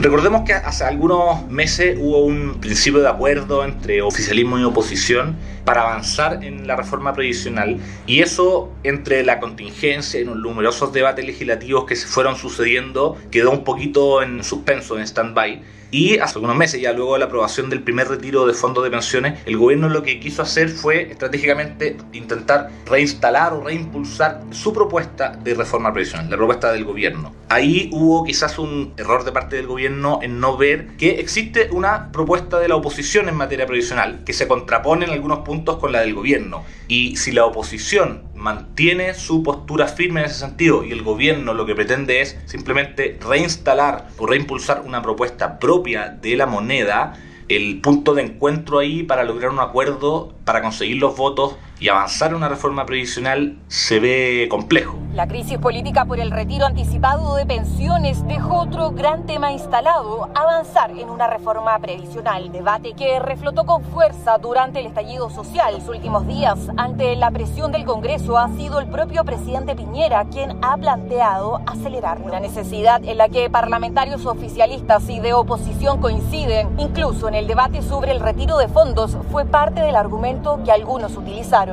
Recordemos 0.00 0.44
que 0.46 0.54
hace 0.54 0.84
algunos 0.84 1.46
meses 1.50 1.98
hubo 2.00 2.24
un 2.24 2.58
principio 2.58 3.00
de 3.02 3.08
acuerdo 3.10 3.66
entre 3.66 4.00
oficialismo 4.00 4.58
y 4.58 4.64
oposición 4.64 5.36
para 5.66 5.82
avanzar 5.82 6.42
en 6.42 6.66
la 6.66 6.74
reforma 6.74 7.12
previsional 7.12 7.76
y 8.06 8.20
eso 8.20 8.72
entre 8.82 9.22
la 9.24 9.40
contingencia 9.40 10.18
y 10.18 10.24
los 10.24 10.36
numerosos 10.36 10.94
debates 10.94 11.26
legislativos 11.26 11.84
que 11.84 11.96
se 11.96 12.06
fueron 12.06 12.36
sucediendo 12.36 13.18
quedó 13.30 13.50
un 13.50 13.62
poquito 13.62 14.22
en 14.22 14.42
suspenso, 14.42 14.96
en 14.96 15.02
stand-by 15.06 15.60
y 15.90 16.18
hace 16.18 16.34
algunos 16.34 16.56
meses, 16.56 16.80
ya 16.80 16.92
luego 16.92 17.14
de 17.14 17.20
la 17.20 17.24
aprobación 17.26 17.68
del 17.68 17.82
primer 17.82 18.08
retiro 18.08 18.46
de 18.46 18.54
fondos 18.54 18.84
de 18.84 18.90
pensiones, 18.90 19.40
el 19.46 19.56
gobierno 19.56 19.88
lo 19.88 20.02
que 20.02 20.20
quiso 20.20 20.42
hacer 20.42 20.68
fue 20.68 21.10
estratégicamente 21.10 21.96
intentar 22.12 22.70
reinstalar 22.86 23.52
o 23.52 23.64
reimpulsar 23.64 24.42
su 24.50 24.72
propuesta 24.72 25.36
de 25.42 25.54
reforma 25.54 25.92
previsional, 25.92 26.30
la 26.30 26.36
propuesta 26.36 26.72
del 26.72 26.84
gobierno. 26.84 27.34
Ahí 27.48 27.90
hubo 27.92 28.22
quizás 28.24 28.58
un 28.58 28.94
error 28.96 29.24
de 29.24 29.32
parte 29.32 29.56
del 29.56 29.66
gobierno 29.66 30.20
en 30.22 30.38
no 30.38 30.56
ver 30.56 30.96
que 30.96 31.18
existe 31.18 31.68
una 31.72 32.12
propuesta 32.12 32.60
de 32.60 32.68
la 32.68 32.76
oposición 32.76 33.28
en 33.28 33.34
materia 33.34 33.66
previsional 33.66 34.22
que 34.24 34.32
se 34.32 34.46
contrapone 34.46 35.06
en 35.06 35.10
algunos 35.10 35.40
puntos 35.40 35.78
con 35.78 35.90
la 35.90 36.00
del 36.00 36.14
gobierno. 36.14 36.62
Y 36.86 37.16
si 37.16 37.32
la 37.32 37.44
oposición 37.44 38.22
mantiene 38.40 39.14
su 39.14 39.42
postura 39.42 39.86
firme 39.86 40.20
en 40.20 40.26
ese 40.26 40.40
sentido 40.40 40.82
y 40.82 40.92
el 40.92 41.02
gobierno 41.02 41.52
lo 41.52 41.66
que 41.66 41.74
pretende 41.74 42.22
es 42.22 42.38
simplemente 42.46 43.18
reinstalar 43.20 44.08
o 44.16 44.26
reimpulsar 44.26 44.80
una 44.80 45.02
propuesta 45.02 45.58
propia 45.58 46.08
de 46.08 46.36
la 46.36 46.46
moneda, 46.46 47.18
el 47.48 47.80
punto 47.82 48.14
de 48.14 48.22
encuentro 48.22 48.78
ahí 48.78 49.02
para 49.02 49.24
lograr 49.24 49.50
un 49.50 49.60
acuerdo, 49.60 50.34
para 50.44 50.62
conseguir 50.62 50.96
los 50.96 51.16
votos 51.16 51.56
y 51.80 51.88
avanzar 51.88 52.30
en 52.30 52.36
una 52.36 52.48
reforma 52.48 52.84
previsional 52.84 53.56
se 53.68 53.98
ve 54.00 54.46
complejo. 54.50 54.98
La 55.14 55.26
crisis 55.26 55.58
política 55.58 56.04
por 56.04 56.20
el 56.20 56.30
retiro 56.30 56.66
anticipado 56.66 57.34
de 57.34 57.44
pensiones 57.44 58.24
dejó 58.28 58.60
otro 58.60 58.92
gran 58.92 59.26
tema 59.26 59.50
instalado, 59.50 60.28
avanzar 60.34 60.92
en 60.92 61.10
una 61.10 61.26
reforma 61.26 61.76
previsional, 61.80 62.52
debate 62.52 62.92
que 62.92 63.18
reflotó 63.18 63.64
con 63.64 63.82
fuerza 63.82 64.38
durante 64.38 64.78
el 64.80 64.86
estallido 64.86 65.30
social. 65.30 65.74
Los 65.78 65.88
últimos 65.88 66.26
días, 66.26 66.58
ante 66.76 67.16
la 67.16 67.30
presión 67.30 67.72
del 67.72 67.84
Congreso, 67.84 68.38
ha 68.38 68.48
sido 68.50 68.78
el 68.78 68.86
propio 68.86 69.24
presidente 69.24 69.74
Piñera 69.74 70.26
quien 70.30 70.58
ha 70.62 70.76
planteado 70.76 71.60
acelerar 71.66 72.20
una 72.22 72.38
necesidad 72.38 73.02
en 73.02 73.18
la 73.18 73.28
que 73.28 73.50
parlamentarios 73.50 74.26
oficialistas 74.26 75.08
y 75.08 75.18
de 75.18 75.32
oposición 75.32 76.00
coinciden. 76.00 76.68
Incluso 76.78 77.26
en 77.26 77.34
el 77.34 77.46
debate 77.46 77.82
sobre 77.82 78.12
el 78.12 78.20
retiro 78.20 78.58
de 78.58 78.68
fondos 78.68 79.16
fue 79.32 79.44
parte 79.44 79.80
del 79.80 79.96
argumento 79.96 80.60
que 80.64 80.72
algunos 80.72 81.16
utilizaron 81.16 81.69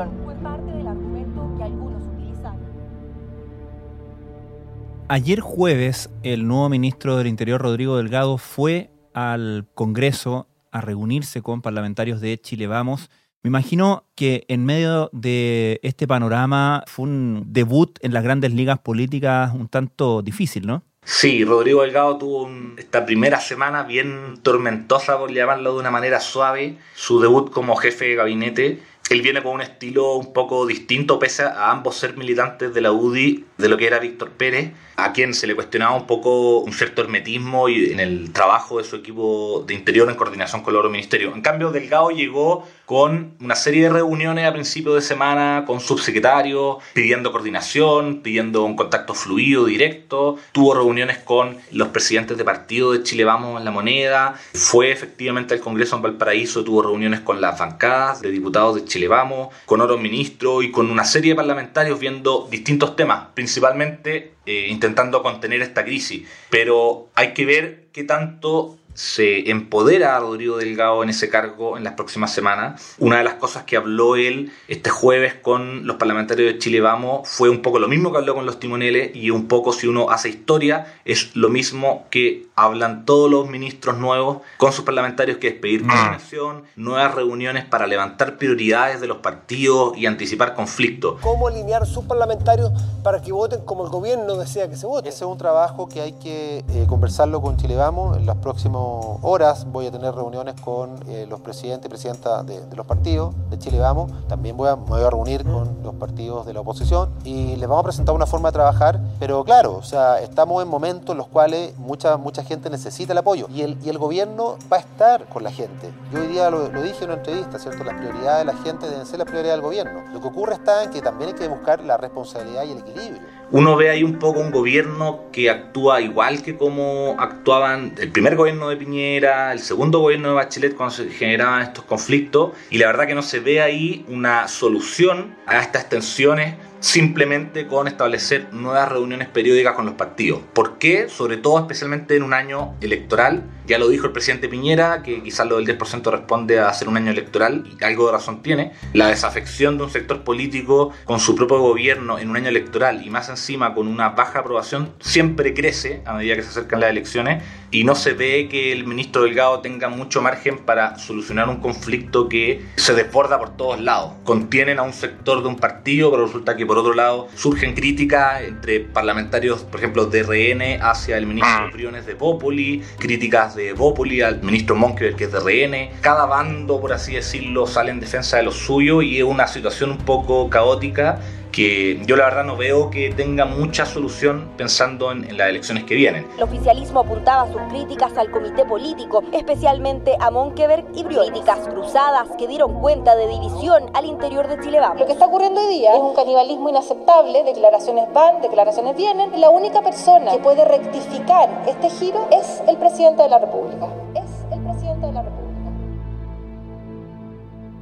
Ayer 5.09 5.39
jueves, 5.39 6.09
el 6.23 6.49
nuevo 6.49 6.67
ministro 6.67 7.15
del 7.15 7.27
Interior, 7.27 7.61
Rodrigo 7.61 7.95
Delgado, 7.95 8.37
fue 8.37 8.89
al 9.13 9.65
Congreso 9.73 10.49
a 10.69 10.81
reunirse 10.81 11.41
con 11.41 11.61
parlamentarios 11.61 12.19
de 12.19 12.37
Chile 12.41 12.67
Vamos. 12.67 13.09
Me 13.41 13.47
imagino 13.47 14.03
que 14.15 14.43
en 14.49 14.65
medio 14.65 15.09
de 15.13 15.79
este 15.81 16.07
panorama 16.07 16.83
fue 16.87 17.05
un 17.05 17.45
debut 17.47 17.97
en 18.01 18.13
las 18.13 18.21
grandes 18.21 18.51
ligas 18.51 18.79
políticas 18.79 19.53
un 19.53 19.69
tanto 19.69 20.21
difícil, 20.21 20.67
¿no? 20.67 20.83
Sí, 21.05 21.45
Rodrigo 21.45 21.83
Delgado 21.83 22.17
tuvo 22.17 22.49
esta 22.77 23.05
primera 23.05 23.39
semana 23.39 23.83
bien 23.83 24.39
tormentosa, 24.43 25.17
por 25.17 25.31
llamarlo 25.31 25.71
de 25.71 25.79
una 25.79 25.89
manera 25.89 26.19
suave, 26.19 26.79
su 26.95 27.21
debut 27.21 27.49
como 27.49 27.77
jefe 27.77 28.09
de 28.09 28.15
gabinete 28.15 28.83
él 29.13 29.21
viene 29.21 29.41
con 29.41 29.53
un 29.53 29.61
estilo 29.61 30.15
un 30.15 30.33
poco 30.33 30.65
distinto, 30.65 31.19
pese 31.19 31.43
a 31.43 31.71
ambos 31.71 31.95
ser 31.95 32.17
militantes 32.17 32.73
de 32.73 32.81
la 32.81 32.91
UDI, 32.91 33.45
de 33.57 33.69
lo 33.69 33.77
que 33.77 33.87
era 33.87 33.99
Víctor 33.99 34.31
Pérez, 34.31 34.71
a 34.97 35.13
quien 35.13 35.33
se 35.33 35.47
le 35.47 35.55
cuestionaba 35.55 35.95
un 35.95 36.07
poco 36.07 36.59
un 36.59 36.73
cierto 36.73 37.01
hermetismo 37.01 37.69
y 37.69 37.91
en 37.91 37.99
el 37.99 38.33
trabajo 38.33 38.79
de 38.79 38.83
su 38.83 38.95
equipo 38.95 39.63
de 39.67 39.75
interior 39.75 40.09
en 40.09 40.15
coordinación 40.15 40.61
con 40.63 40.73
el 40.73 40.77
otro 40.77 40.89
ministerio. 40.89 41.33
En 41.33 41.41
cambio, 41.41 41.71
Delgado 41.71 42.09
llegó 42.09 42.67
con 42.85 43.33
una 43.41 43.55
serie 43.55 43.83
de 43.83 43.89
reuniones 43.89 44.45
a 44.45 44.53
principio 44.53 44.95
de 44.95 45.01
semana 45.01 45.65
con 45.67 45.79
subsecretarios, 45.79 46.77
pidiendo 46.93 47.31
coordinación, 47.31 48.21
pidiendo 48.21 48.63
un 48.63 48.75
contacto 48.75 49.13
fluido, 49.13 49.65
directo. 49.65 50.37
Tuvo 50.51 50.73
reuniones 50.73 51.17
con 51.19 51.57
los 51.71 51.89
presidentes 51.89 52.37
de 52.37 52.43
partido 52.43 52.93
de 52.93 53.03
Chile 53.03 53.25
Vamos 53.25 53.59
en 53.59 53.65
la 53.65 53.71
Moneda. 53.71 54.35
Fue 54.53 54.91
efectivamente 54.91 55.53
al 55.53 55.59
Congreso 55.59 55.95
en 55.95 56.01
Valparaíso, 56.01 56.63
tuvo 56.63 56.81
reuniones 56.81 57.19
con 57.19 57.39
las 57.41 57.59
bancadas 57.59 58.21
de 58.21 58.31
diputados 58.31 58.75
de 58.75 58.85
Chile 58.85 58.97
Vamos, 59.06 59.50
con 59.66 59.82
otros 59.82 60.01
ministros 60.01 60.63
y 60.63 60.72
con 60.72 60.89
una 60.89 61.06
serie 61.06 61.34
de 61.34 61.36
parlamentarios 61.36 62.00
viendo 62.00 62.48
distintos 62.50 62.96
temas, 62.96 63.27
principalmente 63.36 64.34
eh, 64.48 64.68
intentando 64.70 65.22
contener 65.22 65.62
esta 65.62 65.86
crisis. 65.86 66.27
Pero 66.50 67.10
hay 67.13 67.34
que 67.34 67.46
ver 67.46 67.86
qué 67.92 68.04
tanto 68.04 68.80
se 68.98 69.51
empodera 69.51 70.18
a 70.18 70.20
Rodrigo 70.20 70.58
Delgado 70.58 71.04
en 71.04 71.10
ese 71.10 71.30
cargo 71.30 71.77
en 71.77 71.84
las 71.84 71.94
próximas 71.94 72.34
semanas. 72.34 72.96
Una 72.98 73.20
de 73.20 73.24
las 73.24 73.36
cosas 73.36 73.63
que 73.63 73.77
habló 73.77 74.16
él 74.16 74.51
este 74.68 74.89
jueves 74.89 75.36
con 75.36 75.86
los 75.86 75.98
parlamentarios 75.98 76.51
de 76.51 76.58
Chile 76.58 76.82
Vamos 76.82 77.30
fue 77.30 77.51
un 77.51 77.62
poco 77.62 77.77
lo 77.77 77.88
mismo 77.88 78.12
que 78.12 78.18
habló 78.18 78.34
con 78.34 78.48
los 78.48 78.60
timoneles 78.60 79.16
y 79.16 79.30
un 79.30 79.48
poco 79.48 79.72
si 79.72 79.86
uno 79.86 80.10
hace 80.10 80.30
historia 80.30 80.96
es 81.06 81.36
lo 81.36 81.50
mismo 81.50 82.08
que 82.10 82.48
hablan 82.56 83.06
todos 83.06 83.30
los 83.30 83.48
ministros 83.48 84.00
nuevos 84.00 84.39
con 84.58 84.74
sus 84.74 84.84
parlamentarios 84.84 85.38
que 85.38 85.50
es 85.50 85.54
pedir 85.54 85.84
mm. 85.84 85.88
coordinación, 85.89 86.63
nuevas 86.75 87.13
reuniones 87.13 87.66
para 87.66 87.86
levantar 87.86 88.39
prioridades 88.39 89.00
de 89.00 89.06
los 89.06 89.18
partidos 89.18 89.96
y 89.96 90.08
anticipar 90.08 90.56
conflictos. 90.56 91.22
¿Cómo 91.22 91.48
alinear 91.48 91.86
sus 91.86 92.06
parlamentarios 92.06 92.72
para 93.04 93.22
que 93.22 93.32
voten 93.32 93.62
como 93.63 93.84
el 93.84 93.92
gobierno 93.92 94.38
desea 94.38 94.68
que 94.68 94.75
se 94.75 94.88
vote? 94.88 95.10
Ese 95.10 95.24
es 95.24 95.30
un 95.30 95.38
trabajo 95.38 95.88
que 95.88 96.01
hay 96.01 96.13
que 96.13 96.66
eh, 96.68 96.86
conversarlo 96.88 97.44
con 97.44 97.58
Chile 97.58 97.75
Vamos 97.75 98.18
en 98.18 98.25
los 98.25 98.38
próximos 98.38 98.87
horas 99.22 99.65
voy 99.72 99.88
a 99.88 99.91
tener 99.91 100.13
reuniones 100.13 100.60
con 100.62 100.98
eh, 101.08 101.25
los 101.29 101.39
presidentes 101.41 101.86
y 101.86 101.89
presidentas 101.89 102.46
de, 102.46 102.62
los 102.75 102.86
partidos 102.86 103.34
de 103.50 103.58
Chile 103.60 103.79
Vamos. 103.79 104.12
También 104.27 104.58
voy 104.58 104.70
a, 104.70 104.75
me 104.75 104.86
voy 104.86 105.01
a 105.01 105.10
reunir 105.10 105.44
con 105.44 105.84
los 105.84 105.96
partidos 105.96 106.46
de 106.46 106.53
la 106.53 106.62
oposición 106.62 107.10
y 107.24 107.56
les 107.56 107.67
vamos 107.67 107.82
a 107.82 107.84
presentar 107.84 108.15
una 108.15 108.25
forma 108.25 108.50
de 108.50 108.53
trabajar. 108.53 109.00
Pero 109.20 109.44
claro, 109.44 109.75
o 109.75 109.84
sea, 109.84 110.20
estamos 110.20 110.62
en 110.63 110.70
momentos 110.70 111.12
en 111.12 111.17
los 111.17 111.27
cuales 111.27 111.77
mucha, 111.77 112.17
mucha 112.17 112.44
gente 112.44 112.70
necesita 112.70 113.13
el 113.13 113.20
apoyo 113.20 113.48
y 113.50 113.62
el, 113.62 113.77
y 113.84 113.89
el 113.89 113.98
gobierno 113.98 114.58
va 114.72 114.77
a 114.77 114.79
estar 114.82 115.27
con 115.27 115.44
la 115.44 115.51
gente. 115.51 115.91
Yo 116.12 116.20
hoy 116.20 116.27
día 116.27 116.50
lo, 116.50 116.70
lo 116.70 116.82
dije 116.82 117.03
en 117.03 117.12
una 117.12 117.20
entrevista, 117.20 117.60
¿cierto? 117.60 117.84
Las 117.84 117.96
prioridades 117.96 118.46
de 118.46 118.53
la 118.53 118.58
gente 118.63 118.89
deben 118.89 119.06
ser 119.06 119.20
las 119.20 119.27
prioridades 119.27 119.58
del 119.58 119.65
gobierno. 119.65 120.01
Lo 120.13 120.22
que 120.22 120.27
ocurre 120.27 120.53
está 120.53 120.84
en 120.84 120.91
que 120.91 121.01
también 121.01 121.29
hay 121.29 121.36
que 121.36 121.48
buscar 121.48 121.84
la 121.84 121.98
responsabilidad 121.98 122.63
y 122.63 122.72
el 122.72 122.79
equilibrio 122.79 123.22
uno 123.51 123.75
ve 123.77 123.89
ahí 123.89 124.04
un 124.04 124.20
poco 124.20 124.39
un 124.39 124.51
gobierno 124.51 125.25
que 125.32 125.50
actúa 125.50 126.01
igual 126.01 126.42
que 126.42 126.58
como 126.58 127.16
actuaban 127.20 127.94
el 127.98 128.12
primer 128.12 128.36
gobierno 128.36 128.70
de 128.70 128.75
Piñera, 128.77 129.54
el 129.54 129.60
segundo 129.60 130.00
gobierno 130.00 130.30
de 130.30 130.36
Bachelet 130.36 130.75
cuando 130.75 130.96
se 130.96 131.10
generaban 131.10 131.62
estos 131.62 131.86
conflictos 131.86 132.51
y 132.70 132.77
la 132.77 132.88
verdad 132.88 133.08
que 133.08 133.16
no 133.16 133.22
se 133.22 133.39
ve 133.39 133.62
ahí 133.62 134.06
una 134.10 134.48
solución 134.48 135.36
a 135.46 135.60
estas 135.60 135.88
tensiones 135.88 136.56
simplemente 136.79 137.67
con 137.67 137.88
establecer 137.88 138.53
nuevas 138.53 138.89
reuniones 138.89 139.27
periódicas 139.27 139.74
con 139.74 139.86
los 139.86 139.96
partidos. 139.96 140.41
¿Por 140.53 140.77
qué? 140.77 141.10
Sobre 141.10 141.38
todo 141.38 141.60
especialmente 141.60 142.15
en 142.15 142.24
un 142.24 142.34
año 142.34 142.75
electoral. 142.81 143.43
Ya 143.65 143.77
lo 143.77 143.89
dijo 143.89 144.07
el 144.07 144.13
presidente 144.13 144.48
Piñera, 144.48 145.03
que 145.03 145.22
quizás 145.22 145.46
lo 145.48 145.57
del 145.57 145.67
10% 145.77 146.10
responde 146.10 146.60
a 146.60 146.74
ser 146.74 146.88
un 146.88 146.96
año 146.96 147.12
electoral, 147.12 147.65
y 147.67 147.84
algo 147.84 148.05
de 148.05 148.13
razón 148.13 148.41
tiene. 148.41 148.72
La 148.93 149.07
desafección 149.07 149.77
de 149.77 149.84
un 149.84 149.89
sector 149.89 150.24
político 150.24 150.91
con 151.03 151.19
su 151.19 151.36
propio 151.36 151.60
gobierno 151.60 152.17
en 152.17 152.29
un 152.29 152.38
año 152.38 152.50
electoral 152.50 153.05
y 153.05 153.10
más 153.10 153.29
encima 153.29 153.74
con 153.74 153.88
una 153.88 154.10
baja 154.10 154.39
aprobación 154.39 154.93
siempre 155.00 155.53
crece 155.53 156.01
a 156.05 156.13
medida 156.13 156.36
que 156.36 156.43
se 156.43 156.50
acercan 156.50 156.79
las 156.79 156.91
elecciones 156.91 157.43
y 157.71 157.83
no 157.83 157.95
se 157.95 158.13
ve 158.13 158.47
que 158.50 158.71
el 158.71 158.86
ministro 158.86 159.24
Delgado 159.24 159.59
tenga 159.59 159.89
mucho 159.89 160.21
margen 160.21 160.59
para 160.59 160.97
solucionar 160.97 161.50
un 161.50 161.57
conflicto 161.57 162.29
que 162.29 162.65
se 162.75 162.93
desborda 162.93 163.39
por 163.39 163.57
todos 163.57 163.79
lados. 163.81 164.13
Contienen 164.24 164.79
a 164.79 164.83
un 164.83 164.93
sector 164.93 165.41
de 165.41 165.50
un 165.50 165.57
partido, 165.57 166.09
pero 166.12 166.25
resulta 166.25 166.55
que 166.55 166.65
por 166.65 166.77
otro 166.77 166.93
lado 166.93 167.27
surgen 167.36 167.74
críticas 167.74 168.41
entre 168.43 168.79
parlamentarios, 168.79 169.63
por 169.63 169.79
ejemplo, 169.79 170.05
de 170.05 170.24
RN 170.24 170.81
hacia 170.81 171.17
el 171.17 171.25
ministro 171.25 171.71
Briones 171.74 172.05
de 172.05 172.15
Popoli, 172.15 172.81
críticas 172.97 173.55
de 173.55 173.74
Popoli 173.75 174.21
al 174.21 174.41
ministro 174.41 174.75
Monkever 174.75 175.15
que 175.15 175.25
es 175.25 175.31
de 175.31 175.39
RN. 175.39 176.01
Cada 176.01 176.25
bando, 176.25 176.79
por 176.79 176.93
así 176.93 177.13
decirlo, 177.13 177.67
sale 177.67 177.91
en 177.91 178.00
defensa 178.00 178.38
de 178.38 178.43
lo 178.43 178.51
suyo 178.51 179.01
y 179.01 179.17
es 179.17 179.24
una 179.24 179.47
situación 179.47 179.91
un 179.91 179.97
poco 179.97 180.50
caótica 180.50 181.19
que 181.57 181.99
yo 182.05 182.15
la 182.15 182.25
verdad 182.25 182.43
no 182.43 182.55
veo 182.55 182.91
que 182.91 183.09
tenga 183.09 183.45
mucha 183.45 183.83
solución 183.87 184.51
pensando 184.57 185.11
en, 185.11 185.35
las 185.35 185.49
elecciones 185.49 185.85
que 185.85 185.95
vienen. 185.95 186.27
El 186.37 186.43
oficialismo 186.43 186.99
apuntaba 186.99 187.51
sus 187.51 187.59
críticas 187.71 188.15
al 188.15 188.29
comité 188.29 188.63
político, 188.63 189.23
especialmente 189.33 190.15
a 190.19 190.29
Monkeberg 190.29 190.85
y 190.93 191.03
Briones. 191.03 191.31
Críticas 191.31 191.67
cruzadas 191.67 192.27
que 192.37 192.47
dieron 192.47 192.79
cuenta 192.79 193.15
de 193.15 193.27
división 193.27 193.85
al 193.95 194.05
interior 194.05 194.47
de 194.47 194.59
Chile 194.59 194.79
Vamos. 194.79 194.99
Lo 194.99 195.07
que 195.07 195.13
está 195.13 195.25
ocurriendo 195.25 195.59
hoy 195.59 195.73
día 195.73 195.95
es 195.95 195.99
un 195.99 196.13
canibalismo 196.13 196.69
inaceptable, 196.69 197.43
declaraciones 197.43 198.05
van, 198.13 198.39
declaraciones 198.39 198.95
vienen. 198.95 199.41
La 199.41 199.49
única 199.49 199.81
persona 199.81 200.33
que 200.33 200.37
puede 200.37 200.63
rectificar 200.63 201.63
este 201.67 201.89
giro 201.89 202.27
es 202.31 202.61
el 202.67 202.77
presidente 202.77 203.23
de 203.23 203.29
la 203.29 203.39
República. 203.39 203.87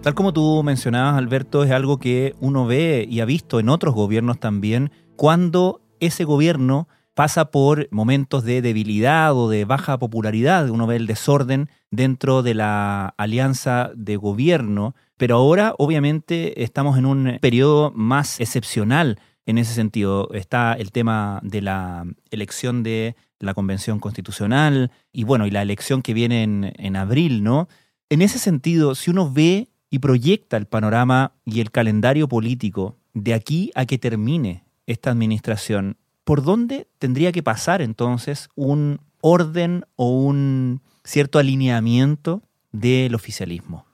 Tal 0.06 0.14
como 0.14 0.34
tú 0.34 0.62
mencionabas, 0.62 1.18
Alberto, 1.18 1.64
es 1.64 1.72
algo 1.72 1.98
que 1.98 2.36
uno 2.40 2.68
ve 2.68 3.08
y 3.10 3.22
ha 3.22 3.26
visto 3.26 3.60
en 3.60 3.70
otros 3.70 3.96
gobiernos 3.96 4.40
también, 4.40 4.92
cuando 5.16 5.82
ese 6.00 6.26
gobierno 6.26 6.88
pasa 7.16 7.50
por 7.50 7.88
momentos 7.90 8.44
de 8.44 8.62
debilidad 8.62 9.36
o 9.36 9.50
de 9.50 9.66
baja 9.66 9.98
popularidad, 9.98 10.70
uno 10.70 10.86
ve 10.86 10.98
el 10.98 11.08
desorden 11.08 11.72
dentro 11.90 12.44
de 12.44 12.54
la 12.54 13.16
alianza 13.18 13.90
de 13.96 14.16
gobierno, 14.16 14.94
pero 15.18 15.38
ahora 15.38 15.74
obviamente 15.80 16.62
estamos 16.62 17.00
en 17.00 17.08
un 17.08 17.40
periodo 17.42 17.92
más 17.96 18.40
excepcional 18.40 19.20
en 19.48 19.58
ese 19.58 19.74
sentido. 19.74 20.30
Está 20.34 20.74
el 20.74 20.92
tema 20.92 21.40
de 21.42 21.64
la 21.64 22.06
elección 22.30 22.84
de 22.84 23.16
la 23.40 23.56
Convención 23.56 24.00
Constitucional 24.00 24.92
y 25.12 25.24
bueno, 25.24 25.48
y 25.48 25.50
la 25.50 25.64
elección 25.64 26.04
que 26.04 26.14
viene 26.14 26.44
en, 26.44 26.74
en 26.78 26.96
abril, 26.96 27.44
¿no? 27.44 27.68
En 28.12 28.22
ese 28.22 28.38
sentido, 28.38 28.94
si 28.94 29.10
uno 29.10 29.34
ve 29.34 29.70
y 29.96 30.00
proyecta 30.00 30.58
el 30.58 30.66
panorama 30.66 31.32
y 31.46 31.62
el 31.62 31.72
calendario 31.72 32.28
político 32.28 32.98
de 33.14 33.34
aquí 33.34 33.72
a 33.76 33.86
que 33.86 33.98
termine 33.98 34.66
esta 34.88 35.10
administración, 35.10 35.96
¿por 36.26 36.44
dónde 36.44 36.88
tendría 37.00 37.32
que 37.32 37.42
pasar 37.42 37.82
entonces 37.82 38.50
un 38.56 39.00
orden 39.22 39.86
o 39.96 40.10
un 40.10 40.82
cierto 41.06 41.40
alineamiento 41.40 42.42
del 42.74 43.16
oficialismo? 43.16 43.86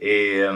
Eh, 0.00 0.48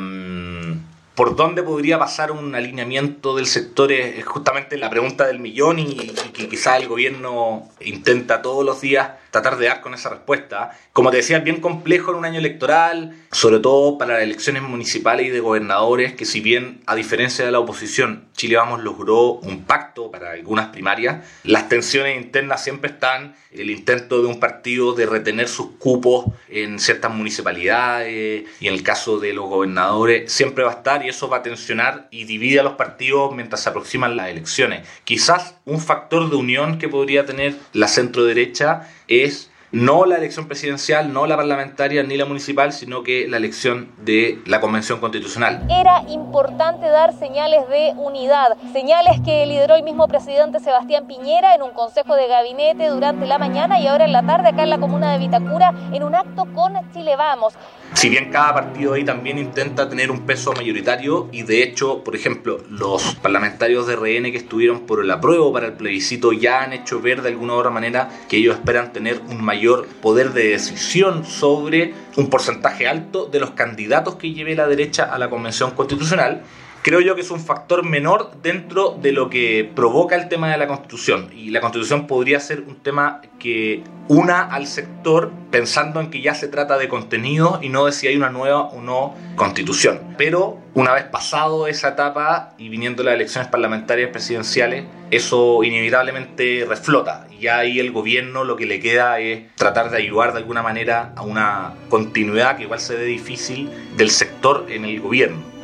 por 1.15 1.37
dónde 1.37 1.63
podría 1.63 1.97
pasar 1.97 2.33
un 2.33 2.57
alineamiento 2.57 3.37
del 3.37 3.47
sector 3.47 3.93
es, 3.93 4.25
justamente 4.25 4.77
la 4.77 4.91
pregunta 4.91 5.25
del 5.25 5.39
millón 5.39 5.79
y, 5.79 5.95
que 6.35 6.49
quizá 6.49 6.79
el 6.79 6.89
gobierno 6.89 7.69
intenta 7.81 8.43
todos 8.43 8.67
los 8.67 8.81
días 8.81 9.20
tratar 9.31 9.57
de 9.57 9.67
dar 9.67 9.81
con 9.81 9.95
esa 9.95 10.11
respuesta. 10.11 10.77
Como 10.93 11.11
te 11.11 11.19
decía, 11.19 11.39
es 11.39 11.45
bien 11.45 11.61
complejo 11.61 12.11
en 12.11 12.19
un 12.19 12.25
año 12.25 12.39
electoral, 12.39 13.17
sobre 13.33 13.61
todo 13.61 13.99
para 13.99 14.15
las 14.15 14.23
elecciones 14.23 14.63
municipales 14.63 15.27
y 15.27 15.31
de 15.31 15.41
gobernadores, 15.41 16.15
que 16.15 16.25
si 16.25 16.41
bien 16.41 16.81
a 16.87 16.95
diferencia 16.95 17.45
de 17.45 17.53
la 17.53 17.61
oposición, 17.61 18.29
Chile 18.35 18.57
Vamos 18.57 18.83
logró 18.83 19.33
un 19.35 19.65
pacto 19.65 20.11
para 20.11 20.33
algunas 20.33 20.69
primarias, 20.69 21.25
las 21.45 21.69
tensiones 21.69 22.17
internas 22.17 22.63
siempre 22.65 22.91
están, 22.91 23.35
el 23.53 23.71
intento 23.71 24.23
de 24.23 24.29
un 24.29 24.41
partido 24.41 24.93
de 24.93 25.07
retener 25.07 25.49
sus 25.49 25.73
cupos 25.79 26.27
en 26.49 26.79
ciertas 26.79 27.13
municipalidades 27.13 28.45
y 28.61 28.69
en 28.69 28.75
el 28.75 28.83
caso 28.83 29.19
de 29.19 29.33
los 29.33 29.49
gobernadores 29.49 30.33
siempre 30.33 30.65
va 30.65 30.71
a 30.71 30.75
estar 30.75 31.05
y 31.05 31.09
eso 31.09 31.29
va 31.29 31.39
a 31.39 31.43
tensionar 31.43 32.09
y 32.11 32.25
divide 32.25 32.61
a 32.61 32.63
los 32.63 32.75
partidos 32.75 33.35
mientras 33.35 33.63
se 33.63 33.69
aproximan 33.69 34.17
las 34.17 34.29
elecciones. 34.29 34.87
Quizás 35.05 35.57
un 35.65 35.81
factor 35.81 36.31
de 36.31 36.37
unión 36.37 36.79
que 36.79 36.89
podría 36.89 37.27
tener 37.27 37.57
la 37.73 37.89
centro 37.89 38.25
derecha 38.25 38.89
es 39.11 39.51
no 39.73 40.05
la 40.05 40.17
elección 40.17 40.49
presidencial, 40.49 41.13
no 41.13 41.27
la 41.27 41.37
parlamentaria 41.37 42.03
ni 42.03 42.17
la 42.17 42.25
municipal, 42.25 42.73
sino 42.73 43.03
que 43.05 43.29
la 43.29 43.37
elección 43.37 43.93
de 43.99 44.41
la 44.47 44.61
Convención 44.61 44.99
Constitucional. 44.99 45.65
Era 45.71 46.03
importante 46.09 46.89
dar 46.89 47.13
señales 47.13 47.69
de 47.69 47.93
unidad, 47.97 48.57
señales 48.73 49.21
que 49.25 49.47
lideró 49.47 49.77
el 49.77 49.85
mismo 49.85 50.09
presidente 50.09 50.59
Sebastián 50.59 51.07
Piñera 51.07 51.55
en 51.55 51.63
un 51.63 51.71
consejo 51.71 52.17
de 52.17 52.27
gabinete 52.27 52.89
durante 52.89 53.27
la 53.27 53.39
mañana 53.39 53.79
y 53.79 53.87
ahora 53.87 54.07
en 54.07 54.13
la 54.13 54.25
tarde 54.25 54.49
acá 54.49 54.65
en 54.65 54.71
la 54.71 54.79
comuna 54.79 55.13
de 55.13 55.19
Vitacura 55.19 55.73
en 55.93 56.03
un 56.03 56.15
acto 56.17 56.47
con 56.53 56.75
Chile 56.93 57.15
Vamos. 57.15 57.55
Si 57.95 58.09
bien 58.09 58.31
cada 58.31 58.55
partido 58.55 58.95
ahí 58.95 59.05
también 59.05 59.37
intenta 59.37 59.89
tener 59.89 60.11
un 60.11 60.21
peso 60.21 60.53
mayoritario 60.53 61.29
y 61.33 61.43
de 61.43 61.63
hecho, 61.63 62.03
por 62.03 62.17
ejemplo, 62.17 62.63
los 62.71 63.17
parlamentarios 63.17 63.87
de 63.87 63.97
RN 63.97 64.31
que 64.31 64.39
estuvieron 64.39 64.87
por 64.87 65.01
el 65.01 65.11
apruebo 65.11 65.53
para 65.53 65.67
el 65.67 65.73
plebiscito 65.75 66.33
ya 66.33 66.63
han 66.63 66.73
hecho 66.73 67.01
ver 67.01 67.21
de 67.21 67.29
alguna 67.29 67.55
u 67.55 67.57
otra 67.57 67.71
manera 67.71 68.09
que 68.29 68.39
ellos 68.39 68.55
esperan 68.55 68.93
tener 68.93 69.21
un 69.29 69.45
mayor 69.45 69.87
poder 70.01 70.33
de 70.33 70.49
decisión 70.49 71.27
sobre 71.27 71.93
un 72.17 72.31
porcentaje 72.31 72.89
alto 72.89 73.27
de 73.27 73.41
los 73.41 73.51
candidatos 73.51 74.15
que 74.15 74.33
lleve 74.33 74.55
la 74.55 74.67
derecha 74.67 75.05
a 75.05 75.19
la 75.19 75.29
Convención 75.29 75.73
Constitucional 75.73 76.43
creo 76.83 77.01
yo 77.01 77.15
que 77.15 77.21
es 77.21 77.31
un 77.31 77.41
factor 77.41 77.85
menor 77.85 78.31
dentro 78.43 78.97
de 79.01 79.13
lo 79.13 79.31
que 79.31 79.71
provoca 79.75 80.17
el 80.17 80.29
tema 80.29 80.51
de 80.51 80.59
la 80.59 80.67
constitución. 80.67 81.31
Y 81.35 81.51
la 81.51 81.61
constitución 81.61 82.07
podría 82.07 82.41
ser 82.41 82.61
un 82.61 82.77
tema 82.77 83.21
que 83.39 83.83
una 84.09 84.43
al 84.43 84.67
sector 84.67 85.31
pensando 85.51 86.01
en 86.01 86.11
que 86.11 86.21
ya 86.21 86.35
se 86.35 86.49
trata 86.49 86.79
de 86.79 86.89
contenido 86.89 87.59
y 87.63 87.69
no 87.69 87.87
de 87.87 87.93
si 87.93 88.07
hay 88.07 88.17
una 88.17 88.31
nueva 88.31 88.63
o 88.63 88.81
no 88.81 89.15
constitución. 89.37 90.01
Pero 90.17 90.59
una 90.75 90.93
vez 90.93 91.05
pasado 91.05 91.67
esa 91.67 91.91
etapa 91.91 92.55
y 92.59 92.69
viniendo 92.69 93.03
las 93.03 93.15
elecciones 93.15 93.51
parlamentarias 93.51 94.11
presidenciales, 94.11 94.85
eso 95.11 95.63
inevitablemente 95.63 96.65
reflota. 96.69 97.27
Y 97.39 97.47
ahí 97.49 97.79
el 97.79 97.93
gobierno 97.93 98.45
lo 98.45 98.57
que 98.57 98.67
le 98.67 98.81
queda 98.81 99.19
es 99.21 99.55
tratar 99.55 99.91
de 99.91 99.99
ayudar 99.99 100.33
de 100.33 100.39
alguna 100.39 100.63
manera 100.63 101.13
a 101.17 101.23
una 101.23 101.75
continuidad 101.89 102.57
que 102.57 102.65
igual 102.65 102.81
se 102.81 102.97
ve 102.97 103.05
difícil 103.05 103.71
del 103.97 104.11
sector 104.11 104.67
en 104.69 104.85
el 104.85 105.01
gobierno. 105.01 105.60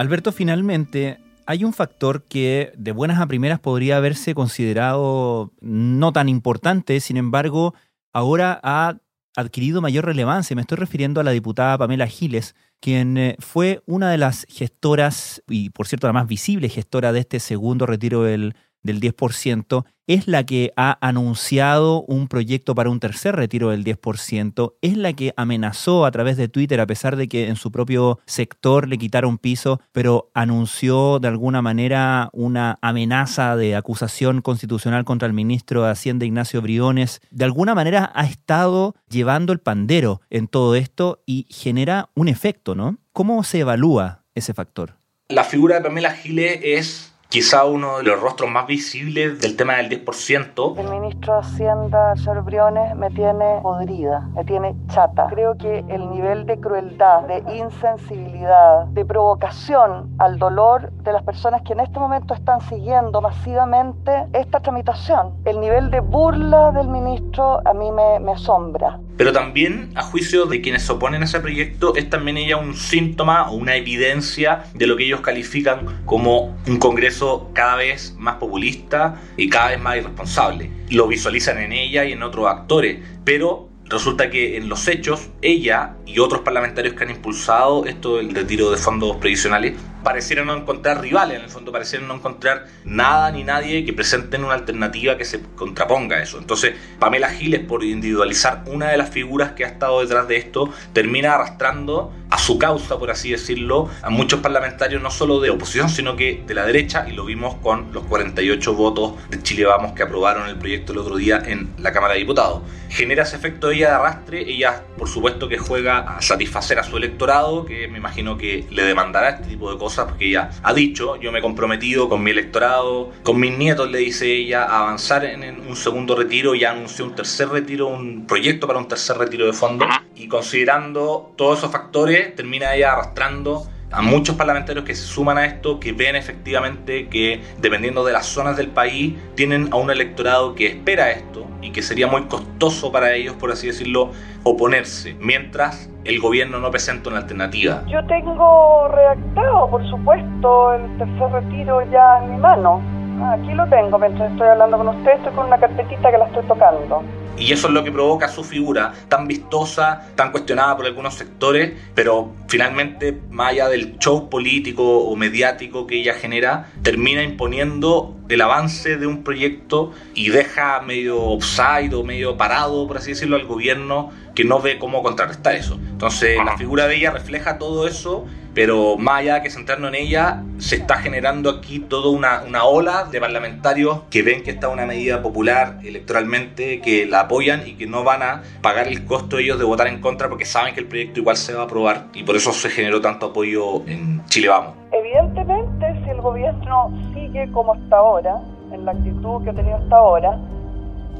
Alberto, 0.00 0.32
finalmente, 0.32 1.18
hay 1.44 1.62
un 1.62 1.74
factor 1.74 2.22
que 2.22 2.72
de 2.74 2.92
buenas 2.92 3.20
a 3.20 3.26
primeras 3.26 3.60
podría 3.60 3.98
haberse 3.98 4.34
considerado 4.34 5.52
no 5.60 6.10
tan 6.10 6.30
importante, 6.30 6.98
sin 7.00 7.18
embargo, 7.18 7.74
ahora 8.14 8.58
ha 8.62 8.96
adquirido 9.36 9.82
mayor 9.82 10.06
relevancia. 10.06 10.56
Me 10.56 10.62
estoy 10.62 10.78
refiriendo 10.78 11.20
a 11.20 11.22
la 11.22 11.32
diputada 11.32 11.76
Pamela 11.76 12.06
Giles, 12.06 12.54
quien 12.80 13.18
eh, 13.18 13.36
fue 13.40 13.82
una 13.84 14.10
de 14.10 14.16
las 14.16 14.46
gestoras, 14.48 15.42
y 15.46 15.68
por 15.68 15.86
cierto 15.86 16.06
la 16.06 16.14
más 16.14 16.26
visible 16.26 16.70
gestora 16.70 17.12
de 17.12 17.20
este 17.20 17.38
segundo 17.38 17.84
retiro 17.84 18.22
del 18.22 18.54
del 18.82 19.00
10%, 19.00 19.84
es 20.06 20.26
la 20.26 20.44
que 20.44 20.72
ha 20.76 20.98
anunciado 21.06 22.02
un 22.02 22.26
proyecto 22.26 22.74
para 22.74 22.90
un 22.90 22.98
tercer 22.98 23.36
retiro 23.36 23.70
del 23.70 23.84
10%, 23.84 24.74
es 24.82 24.96
la 24.96 25.12
que 25.12 25.32
amenazó 25.36 26.04
a 26.04 26.10
través 26.10 26.36
de 26.36 26.48
Twitter, 26.48 26.80
a 26.80 26.86
pesar 26.88 27.14
de 27.14 27.28
que 27.28 27.46
en 27.46 27.54
su 27.54 27.70
propio 27.70 28.18
sector 28.26 28.88
le 28.88 28.98
quitaron 28.98 29.38
piso, 29.38 29.80
pero 29.92 30.32
anunció 30.34 31.20
de 31.20 31.28
alguna 31.28 31.62
manera 31.62 32.28
una 32.32 32.76
amenaza 32.82 33.54
de 33.54 33.76
acusación 33.76 34.40
constitucional 34.42 35.04
contra 35.04 35.28
el 35.28 35.32
ministro 35.32 35.84
de 35.84 35.90
Hacienda 35.90 36.26
Ignacio 36.26 36.60
Briones. 36.60 37.20
De 37.30 37.44
alguna 37.44 37.76
manera 37.76 38.10
ha 38.12 38.24
estado 38.24 38.96
llevando 39.08 39.52
el 39.52 39.60
pandero 39.60 40.22
en 40.28 40.48
todo 40.48 40.74
esto 40.74 41.22
y 41.24 41.46
genera 41.50 42.10
un 42.14 42.26
efecto, 42.26 42.74
¿no? 42.74 42.98
¿Cómo 43.12 43.44
se 43.44 43.60
evalúa 43.60 44.24
ese 44.34 44.54
factor? 44.54 44.96
La 45.28 45.44
figura 45.44 45.76
de 45.76 45.82
Pamela 45.82 46.10
Giles 46.10 46.58
es 46.64 47.14
quizá 47.30 47.64
uno 47.64 47.98
de 47.98 48.02
los 48.02 48.20
rostros 48.20 48.50
más 48.50 48.66
visibles 48.66 49.40
del 49.40 49.56
tema 49.56 49.76
del 49.76 49.88
10%. 50.04 50.76
El 50.76 50.90
ministro 50.90 51.34
de 51.34 51.40
Hacienda, 51.40 52.16
señor 52.16 52.42
Briones, 52.42 52.96
me 52.96 53.08
tiene 53.10 53.60
podrida, 53.62 54.28
me 54.34 54.44
tiene 54.44 54.74
chata. 54.88 55.28
Creo 55.30 55.56
que 55.56 55.84
el 55.88 56.10
nivel 56.10 56.44
de 56.44 56.58
crueldad, 56.58 57.22
de 57.22 57.38
insensibilidad, 57.56 58.86
de 58.86 59.04
provocación 59.04 60.10
al 60.18 60.40
dolor 60.40 60.90
de 61.04 61.12
las 61.12 61.22
personas 61.22 61.62
que 61.62 61.72
en 61.72 61.80
este 61.80 62.00
momento 62.00 62.34
están 62.34 62.60
siguiendo 62.62 63.20
masivamente 63.20 64.26
esta 64.32 64.58
tramitación, 64.58 65.34
el 65.44 65.60
nivel 65.60 65.92
de 65.92 66.00
burla 66.00 66.72
del 66.72 66.88
ministro 66.88 67.60
a 67.64 67.72
mí 67.72 67.92
me, 67.92 68.18
me 68.18 68.32
asombra. 68.32 68.98
Pero 69.16 69.32
también, 69.32 69.90
a 69.94 70.02
juicio 70.02 70.46
de 70.46 70.60
quienes 70.60 70.82
se 70.82 70.92
oponen 70.92 71.22
a 71.22 71.26
ese 71.26 71.40
proyecto, 71.40 71.94
es 71.94 72.08
también 72.08 72.38
ella 72.38 72.56
un 72.56 72.74
síntoma 72.74 73.50
o 73.50 73.54
una 73.54 73.76
evidencia 73.76 74.64
de 74.74 74.86
lo 74.86 74.96
que 74.96 75.04
ellos 75.04 75.20
califican 75.20 76.02
como 76.06 76.56
un 76.66 76.78
Congreso 76.78 77.50
cada 77.52 77.76
vez 77.76 78.14
más 78.18 78.36
populista 78.36 79.20
y 79.36 79.48
cada 79.48 79.70
vez 79.70 79.80
más 79.80 79.96
irresponsable. 79.98 80.70
Lo 80.90 81.06
visualizan 81.06 81.58
en 81.58 81.72
ella 81.72 82.04
y 82.04 82.12
en 82.12 82.22
otros 82.22 82.46
actores, 82.46 82.98
pero 83.24 83.68
resulta 83.90 84.30
que 84.30 84.56
en 84.56 84.68
los 84.68 84.88
hechos, 84.88 85.30
ella 85.42 85.96
y 86.06 86.18
otros 86.20 86.40
parlamentarios 86.42 86.94
que 86.94 87.04
han 87.04 87.10
impulsado 87.10 87.84
esto 87.84 88.16
del 88.16 88.34
retiro 88.34 88.70
de 88.70 88.76
fondos 88.76 89.16
previsionales 89.16 89.74
parecieron 90.02 90.46
no 90.46 90.56
encontrar 90.56 91.00
rivales, 91.00 91.38
en 91.38 91.44
el 91.44 91.50
fondo 91.50 91.72
parecieron 91.72 92.08
no 92.08 92.14
encontrar 92.14 92.66
nada 92.84 93.30
ni 93.30 93.44
nadie 93.44 93.84
que 93.84 93.92
presenten 93.92 94.44
una 94.44 94.54
alternativa 94.54 95.16
que 95.16 95.24
se 95.24 95.40
contraponga 95.54 96.16
a 96.16 96.22
eso. 96.22 96.38
Entonces, 96.38 96.74
Pamela 96.98 97.30
Giles, 97.30 97.60
por 97.60 97.84
individualizar 97.84 98.64
una 98.66 98.88
de 98.88 98.96
las 98.96 99.10
figuras 99.10 99.52
que 99.52 99.64
ha 99.64 99.68
estado 99.68 100.00
detrás 100.00 100.28
de 100.28 100.36
esto, 100.36 100.72
termina 100.92 101.34
arrastrando 101.34 102.12
a 102.30 102.38
su 102.38 102.58
causa, 102.58 102.98
por 102.98 103.10
así 103.10 103.30
decirlo, 103.30 103.88
a 104.02 104.10
muchos 104.10 104.40
parlamentarios, 104.40 105.02
no 105.02 105.10
solo 105.10 105.40
de 105.40 105.50
oposición, 105.50 105.88
sino 105.88 106.16
que 106.16 106.42
de 106.46 106.54
la 106.54 106.64
derecha, 106.64 107.06
y 107.08 107.12
lo 107.12 107.24
vimos 107.24 107.56
con 107.56 107.92
los 107.92 108.04
48 108.04 108.74
votos 108.74 109.14
de 109.28 109.42
Chile 109.42 109.64
Vamos 109.64 109.92
que 109.92 110.02
aprobaron 110.02 110.48
el 110.48 110.56
proyecto 110.56 110.92
el 110.92 110.98
otro 110.98 111.16
día 111.16 111.42
en 111.44 111.70
la 111.78 111.92
Cámara 111.92 112.14
de 112.14 112.20
Diputados. 112.20 112.62
Genera 112.88 113.22
ese 113.22 113.36
efecto 113.36 113.70
ella 113.70 113.88
de 113.88 113.94
arrastre, 113.94 114.50
ella 114.50 114.82
por 114.96 115.08
supuesto 115.08 115.48
que 115.48 115.58
juega 115.58 115.98
a 115.98 116.22
satisfacer 116.22 116.78
a 116.78 116.82
su 116.82 116.96
electorado, 116.96 117.64
que 117.64 117.88
me 117.88 117.98
imagino 117.98 118.36
que 118.36 118.66
le 118.70 118.84
demandará 118.84 119.30
este 119.30 119.48
tipo 119.48 119.70
de 119.72 119.78
cosas, 119.78 120.06
porque 120.06 120.28
ella 120.28 120.50
ha 120.62 120.74
dicho, 120.74 121.16
yo 121.16 121.32
me 121.32 121.38
he 121.38 121.42
comprometido 121.42 122.08
con 122.08 122.22
mi 122.22 122.30
electorado, 122.30 123.10
con 123.22 123.38
mis 123.38 123.56
nietos, 123.56 123.90
le 123.90 123.98
dice 123.98 124.32
ella, 124.32 124.64
a 124.64 124.80
avanzar 124.80 125.24
en 125.24 125.60
un 125.60 125.76
segundo 125.76 126.16
retiro, 126.16 126.54
ya 126.54 126.72
anunció 126.72 127.04
un 127.04 127.14
tercer 127.14 127.48
retiro, 127.48 127.88
un 127.88 128.26
proyecto 128.26 128.66
para 128.66 128.78
un 128.78 128.88
tercer 128.88 129.16
retiro 129.18 129.46
de 129.46 129.52
fondos, 129.52 129.88
y 130.14 130.28
considerando 130.28 131.32
todos 131.36 131.58
esos 131.58 131.72
factores, 131.72 132.19
termina 132.28 132.74
ella 132.74 132.92
arrastrando 132.92 133.66
a 133.92 134.02
muchos 134.02 134.36
parlamentarios 134.36 134.84
que 134.84 134.94
se 134.94 135.02
suman 135.02 135.36
a 135.38 135.46
esto, 135.46 135.80
que 135.80 135.92
ven 135.92 136.14
efectivamente 136.14 137.08
que 137.08 137.42
dependiendo 137.58 138.04
de 138.04 138.12
las 138.12 138.26
zonas 138.26 138.56
del 138.56 138.68
país, 138.68 139.14
tienen 139.34 139.68
a 139.72 139.76
un 139.76 139.90
electorado 139.90 140.54
que 140.54 140.66
espera 140.66 141.10
esto 141.10 141.46
y 141.60 141.72
que 141.72 141.82
sería 141.82 142.06
muy 142.06 142.22
costoso 142.22 142.92
para 142.92 143.12
ellos, 143.14 143.34
por 143.34 143.50
así 143.50 143.66
decirlo, 143.66 144.12
oponerse, 144.44 145.16
mientras 145.20 145.90
el 146.04 146.20
gobierno 146.20 146.60
no 146.60 146.70
presenta 146.70 147.10
una 147.10 147.18
alternativa. 147.18 147.84
Yo 147.88 148.04
tengo 148.06 148.88
redactado, 148.88 149.70
por 149.70 149.90
supuesto, 149.90 150.74
el 150.74 150.98
tercer 150.98 151.32
retiro 151.32 151.82
ya 151.90 152.20
en 152.22 152.32
mi 152.32 152.38
mano. 152.38 152.99
Aquí 153.22 153.52
lo 153.52 153.66
tengo, 153.68 153.98
mientras 153.98 154.32
estoy 154.32 154.48
hablando 154.48 154.78
con 154.78 154.88
usted, 154.88 155.12
estoy 155.12 155.32
con 155.34 155.46
una 155.46 155.58
carpetita 155.58 156.10
que 156.10 156.18
la 156.18 156.26
estoy 156.26 156.44
tocando. 156.46 157.02
Y 157.36 157.52
eso 157.52 157.68
es 157.68 157.72
lo 157.72 157.84
que 157.84 157.90
provoca 157.90 158.28
su 158.28 158.44
figura, 158.44 158.92
tan 159.08 159.26
vistosa, 159.26 160.08
tan 160.14 160.30
cuestionada 160.30 160.76
por 160.76 160.86
algunos 160.86 161.14
sectores, 161.14 161.72
pero 161.94 162.32
finalmente, 162.48 163.18
más 163.30 163.52
allá 163.52 163.68
del 163.68 163.98
show 163.98 164.28
político 164.28 164.82
o 164.82 165.16
mediático 165.16 165.86
que 165.86 166.00
ella 166.00 166.14
genera, 166.14 166.68
termina 166.82 167.22
imponiendo 167.22 168.16
el 168.28 168.40
avance 168.42 168.96
de 168.96 169.06
un 169.06 169.22
proyecto 169.22 169.92
y 170.14 170.28
deja 170.28 170.80
medio 170.80 171.20
offside 171.20 171.94
o 171.94 172.04
medio 172.04 172.36
parado, 172.36 172.86
por 172.86 172.98
así 172.98 173.10
decirlo, 173.12 173.36
al 173.36 173.46
gobierno 173.46 174.10
que 174.34 174.44
no 174.44 174.60
ve 174.60 174.78
cómo 174.78 175.02
contrarrestar 175.02 175.54
eso. 175.54 175.78
Entonces, 176.00 176.38
la 176.42 176.56
figura 176.56 176.86
de 176.86 176.96
ella 176.96 177.10
refleja 177.10 177.58
todo 177.58 177.86
eso 177.86 178.24
pero 178.54 178.96
más 178.96 179.20
allá 179.20 179.34
de 179.36 179.42
que 179.42 179.50
centrarnos 179.50 179.90
en 179.90 179.94
ella, 179.94 180.42
se 180.58 180.76
está 180.76 180.96
generando 180.96 181.50
aquí 181.50 181.78
toda 181.78 182.10
una, 182.10 182.42
una 182.42 182.64
ola 182.64 183.04
de 183.04 183.20
parlamentarios 183.20 184.02
que 184.10 184.22
ven 184.22 184.42
que 184.42 184.50
está 184.50 184.68
una 184.68 184.86
medida 184.86 185.22
popular 185.22 185.78
electoralmente, 185.84 186.80
que 186.80 187.06
la 187.06 187.20
apoyan 187.20 187.66
y 187.66 187.74
que 187.74 187.86
no 187.86 188.02
van 188.02 188.22
a 188.22 188.42
pagar 188.60 188.88
el 188.88 189.04
costo 189.04 189.38
ellos 189.38 189.58
de 189.58 189.64
votar 189.64 189.86
en 189.86 190.00
contra 190.00 190.28
porque 190.28 190.44
saben 190.44 190.74
que 190.74 190.80
el 190.80 190.86
proyecto 190.86 191.20
igual 191.20 191.36
se 191.36 191.54
va 191.54 191.62
a 191.62 191.64
aprobar 191.64 192.06
y 192.12 192.24
por 192.24 192.36
eso 192.36 192.52
se 192.52 192.70
generó 192.70 193.00
tanto 193.00 193.26
apoyo 193.26 193.86
en 193.86 194.24
Chile 194.26 194.48
Vamos. 194.48 194.74
Evidentemente, 194.92 195.86
si 196.04 196.10
el 196.10 196.20
gobierno 196.20 196.92
sigue 197.14 197.50
como 197.52 197.74
hasta 197.74 197.96
ahora, 197.96 198.40
en 198.72 198.84
la 198.84 198.92
actitud 198.92 199.44
que 199.44 199.50
ha 199.50 199.54
tenido 199.54 199.76
hasta 199.76 199.96
ahora, 199.96 200.38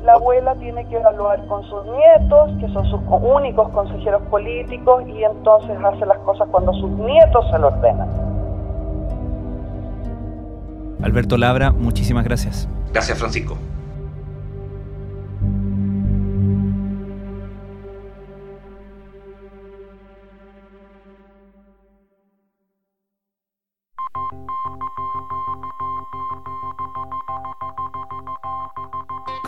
la 0.04 0.14
abuela 0.14 0.54
tiene 0.56 0.86
que 0.86 0.96
evaluar 0.96 1.44
con 1.46 1.62
sus 1.64 1.84
nietos, 1.84 2.50
que 2.58 2.68
son 2.72 2.86
sus 2.86 3.00
únicos 3.08 3.68
consejeros 3.70 4.22
políticos, 4.30 5.04
y 5.06 5.22
entonces 5.24 5.76
hace 5.84 6.06
las 6.06 6.18
cosas 6.18 6.48
cuando 6.50 6.72
sus 6.74 6.90
nietos 6.90 7.44
se 7.50 7.58
lo 7.58 7.68
ordenan. 7.68 8.08
Alberto 11.02 11.36
Labra, 11.36 11.70
muchísimas 11.70 12.24
gracias. 12.24 12.68
Gracias, 12.92 13.18
Francisco. 13.18 13.56